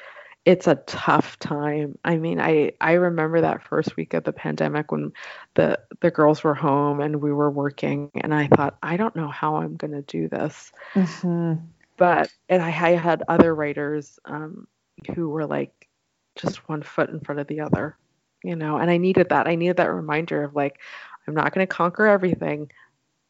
[0.44, 1.98] it's a tough time.
[2.04, 5.12] I mean, I I remember that first week of the pandemic when
[5.54, 9.26] the the girls were home and we were working, and I thought, I don't know
[9.26, 10.70] how I'm going to do this.
[10.94, 11.54] Mm-hmm.
[11.96, 14.68] But and I, I had other writers um,
[15.16, 15.88] who were like
[16.36, 17.96] just one foot in front of the other,
[18.44, 18.76] you know.
[18.76, 19.48] And I needed that.
[19.48, 20.78] I needed that reminder of like,
[21.26, 22.70] I'm not going to conquer everything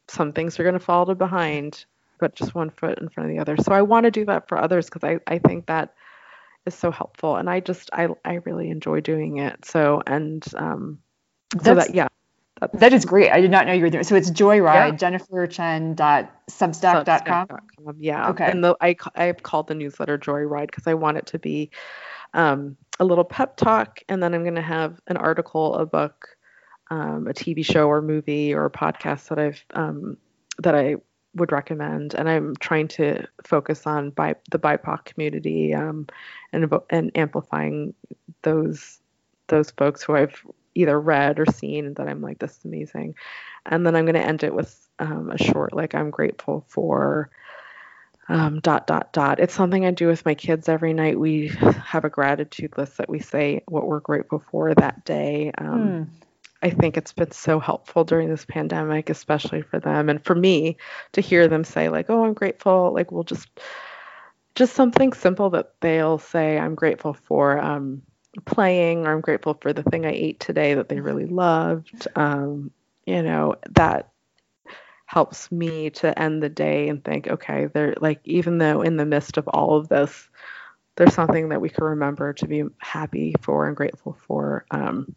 [0.07, 1.85] some things are going to fall to behind,
[2.19, 3.57] but just one foot in front of the other.
[3.57, 5.93] So I want to do that for others because I, I think that
[6.65, 7.35] is so helpful.
[7.35, 9.65] And I just, I, I really enjoy doing it.
[9.65, 10.99] So, and um,
[11.61, 12.07] so that, yeah.
[12.59, 13.31] That's, that is great.
[13.31, 14.01] I did not know you were there.
[14.01, 15.11] So it's Joy Ride, yeah.
[15.11, 17.47] jenniferchen.substack.com.
[17.99, 18.29] Yeah.
[18.29, 18.49] Okay.
[18.49, 21.69] And the, I, I've called the newsletter Joy Ride because I want it to be
[22.33, 24.01] um, a little pep talk.
[24.09, 26.35] And then I'm going to have an article, a book,
[26.89, 30.17] um, a TV show or movie or podcast that I've um,
[30.59, 30.95] that I
[31.35, 36.07] would recommend, and I'm trying to focus on bi- the BIPOC community um,
[36.53, 37.93] and and amplifying
[38.41, 38.99] those
[39.47, 40.41] those folks who I've
[40.75, 43.15] either read or seen that I'm like this is amazing,
[43.65, 47.29] and then I'm going to end it with um, a short like I'm grateful for.
[48.29, 49.39] Um, dot dot dot.
[49.39, 51.17] It's something I do with my kids every night.
[51.17, 55.53] We have a gratitude list that we say what we're grateful for that day.
[55.57, 56.26] Um, mm
[56.61, 60.77] I think it's been so helpful during this pandemic, especially for them and for me
[61.13, 63.47] to hear them say like, "Oh, I'm grateful." Like we'll just
[64.55, 68.01] just something simple that they'll say, "I'm grateful for um,
[68.45, 72.71] playing," or "I'm grateful for the thing I ate today that they really loved." Um,
[73.05, 74.09] you know that
[75.05, 79.05] helps me to end the day and think, okay, they're like even though in the
[79.05, 80.29] midst of all of this,
[80.95, 84.65] there's something that we can remember to be happy for and grateful for.
[84.71, 85.15] Um,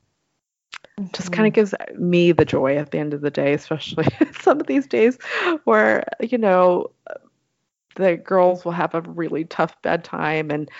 [1.12, 1.86] just kind of mm-hmm.
[1.88, 4.06] gives me the joy at the end of the day, especially
[4.40, 5.18] some of these days
[5.64, 6.90] where, you know,
[7.96, 10.70] the girls will have a really tough bedtime and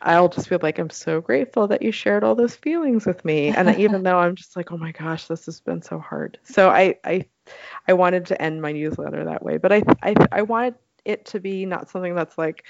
[0.00, 3.48] I'll just feel like I'm so grateful that you shared all those feelings with me.
[3.48, 6.38] And even though I'm just like, oh my gosh, this has been so hard.
[6.44, 7.24] So I I
[7.88, 11.40] I wanted to end my newsletter that way, but I I I wanted it to
[11.40, 12.64] be not something that's like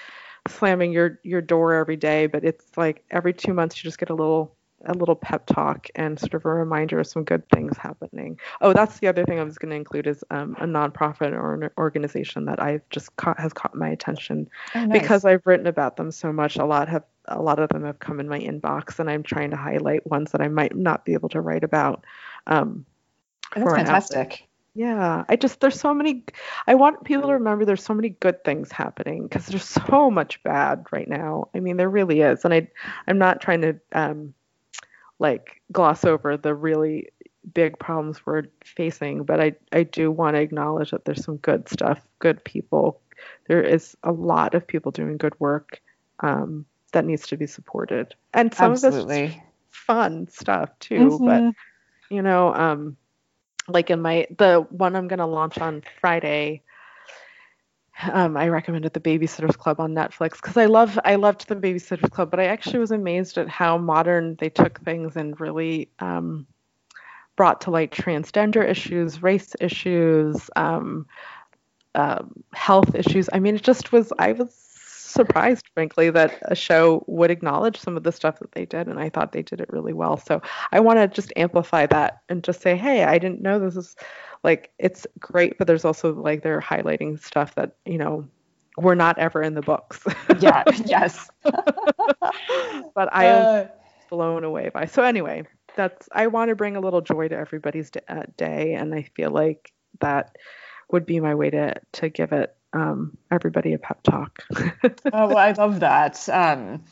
[0.48, 4.10] slamming your your door every day, but it's like every 2 months you just get
[4.10, 4.56] a little
[4.86, 8.38] a little pep talk and sort of a reminder of some good things happening.
[8.60, 11.54] Oh, that's the other thing I was going to include is um, a nonprofit or
[11.54, 15.00] an organization that I've just caught has caught my attention oh, nice.
[15.00, 16.56] because I've written about them so much.
[16.56, 19.50] A lot have a lot of them have come in my inbox, and I'm trying
[19.50, 22.04] to highlight ones that I might not be able to write about.
[22.46, 22.86] Um,
[23.54, 24.48] that's fantastic.
[24.74, 26.22] Yeah, I just there's so many.
[26.68, 30.40] I want people to remember there's so many good things happening because there's so much
[30.44, 31.48] bad right now.
[31.52, 32.68] I mean, there really is, and I
[33.08, 34.34] I'm not trying to um,
[35.18, 37.08] like gloss over the really
[37.54, 41.68] big problems we're facing, but I I do want to acknowledge that there's some good
[41.68, 43.00] stuff, good people.
[43.48, 45.80] There is a lot of people doing good work
[46.20, 49.24] um, that needs to be supported, and some Absolutely.
[49.24, 49.38] of this
[49.70, 51.10] fun stuff too.
[51.10, 51.26] Mm-hmm.
[51.26, 51.54] But
[52.14, 52.96] you know, um,
[53.68, 56.62] like in my the one I'm gonna launch on Friday.
[58.12, 62.10] Um, I recommended the Babysitters Club on Netflix because I love I loved the Babysitters
[62.10, 66.46] Club, but I actually was amazed at how modern they took things and really um,
[67.36, 71.06] brought to light transgender issues, race issues, um,
[71.94, 72.22] uh,
[72.52, 73.28] health issues.
[73.32, 74.12] I mean, it just was.
[74.18, 78.64] I was surprised, frankly, that a show would acknowledge some of the stuff that they
[78.64, 80.18] did, and I thought they did it really well.
[80.18, 80.40] So
[80.70, 83.96] I want to just amplify that and just say, hey, I didn't know this is
[84.44, 88.28] like it's great, but there's also like they're highlighting stuff that you know
[88.76, 90.04] we're not ever in the books.
[90.40, 90.64] yeah.
[90.84, 91.28] Yes.
[91.42, 93.64] but I am uh,
[94.08, 94.86] blown away by.
[94.86, 95.44] So anyway,
[95.76, 99.30] that's I want to bring a little joy to everybody's uh, day, and I feel
[99.30, 100.36] like that
[100.90, 104.44] would be my way to to give it um, everybody a pep talk.
[104.56, 106.28] oh, well, I love that.
[106.28, 106.84] Um,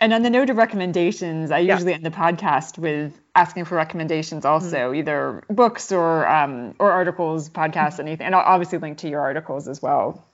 [0.00, 1.96] and on the note of recommendations, I usually yeah.
[1.96, 4.96] end the podcast with asking for recommendations also, mm-hmm.
[4.96, 8.26] either books or um, or articles, podcasts, anything.
[8.26, 10.26] And I'll obviously link to your articles as well.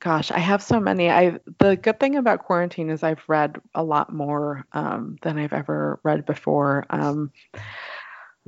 [0.00, 1.08] Gosh, I have so many.
[1.08, 5.52] I the good thing about quarantine is I've read a lot more um, than I've
[5.52, 6.84] ever read before.
[6.90, 7.30] Um,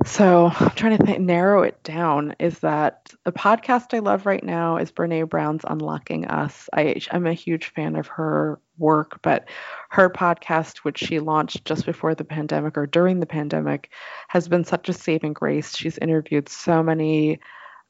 [0.05, 2.35] so I'm trying to think, narrow it down.
[2.39, 6.69] Is that a podcast I love right now is Brene Brown's Unlocking Us.
[6.71, 9.49] I, I'm a huge fan of her work, but
[9.89, 13.89] her podcast, which she launched just before the pandemic or during the pandemic,
[14.27, 15.75] has been such a saving grace.
[15.75, 17.39] She's interviewed so many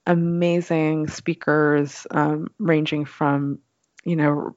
[0.06, 3.60] amazing speakers, um, ranging from,
[4.06, 4.56] you know,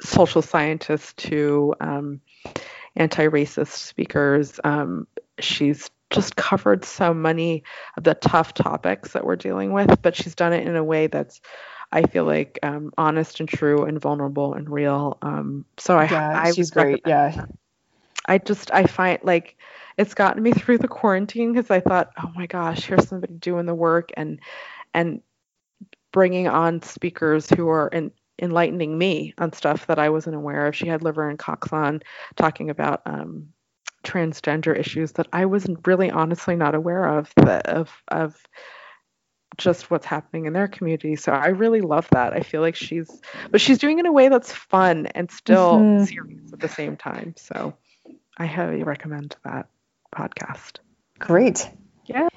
[0.00, 2.20] social scientists to um,
[2.96, 4.58] anti-racist speakers.
[4.64, 5.06] Um,
[5.38, 7.62] she's just covered so many
[7.96, 11.06] of the tough topics that we're dealing with, but she's done it in a way
[11.06, 11.40] that's
[11.92, 15.18] I feel like um, honest and true and vulnerable and real.
[15.22, 17.02] Um, so I, yeah, I she's great.
[17.04, 17.30] Yeah.
[17.30, 17.50] That.
[18.26, 19.56] I just I find like
[19.96, 23.66] it's gotten me through the quarantine because I thought, oh my gosh, here's somebody doing
[23.66, 24.40] the work and
[24.94, 25.20] and
[26.12, 30.76] bringing on speakers who are in, enlightening me on stuff that I wasn't aware of.
[30.76, 32.02] She had Laverne Cox on
[32.36, 33.52] talking about um,
[34.04, 38.36] transgender issues that I was really honestly not aware of of of
[39.56, 41.16] just what's happening in their community.
[41.16, 42.32] So I really love that.
[42.32, 43.10] I feel like she's
[43.50, 46.04] but she's doing it in a way that's fun and still mm-hmm.
[46.04, 47.34] serious at the same time.
[47.36, 47.74] So
[48.36, 49.68] I highly recommend that
[50.14, 50.78] podcast.
[51.18, 51.68] Great.
[52.06, 52.28] Yeah.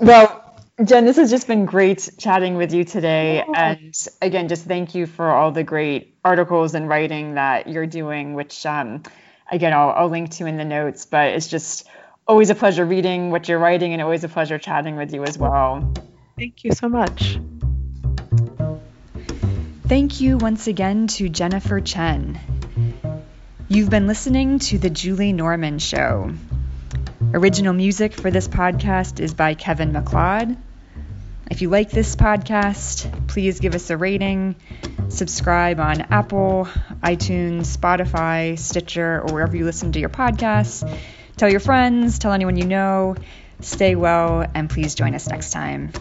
[0.00, 0.42] Well,
[0.82, 3.44] Jenn, this has just been great chatting with you today.
[3.54, 8.34] And again, just thank you for all the great articles and writing that you're doing,
[8.34, 9.02] which um,
[9.50, 11.86] again, I'll, I'll link to in the notes, but it's just
[12.26, 15.36] always a pleasure reading what you're writing and always a pleasure chatting with you as
[15.38, 15.92] well.
[16.38, 17.38] Thank you so much.
[19.86, 22.40] Thank you once again to Jennifer Chen.
[23.68, 26.32] You've been listening to The Julie Norman Show.
[27.34, 30.56] Original music for this podcast is by Kevin MacLeod.
[31.52, 34.56] If you like this podcast, please give us a rating,
[35.10, 36.66] subscribe on Apple,
[37.02, 40.82] iTunes, Spotify, Stitcher, or wherever you listen to your podcasts.
[41.36, 43.16] Tell your friends, tell anyone you know.
[43.60, 45.92] Stay well, and please join us next time.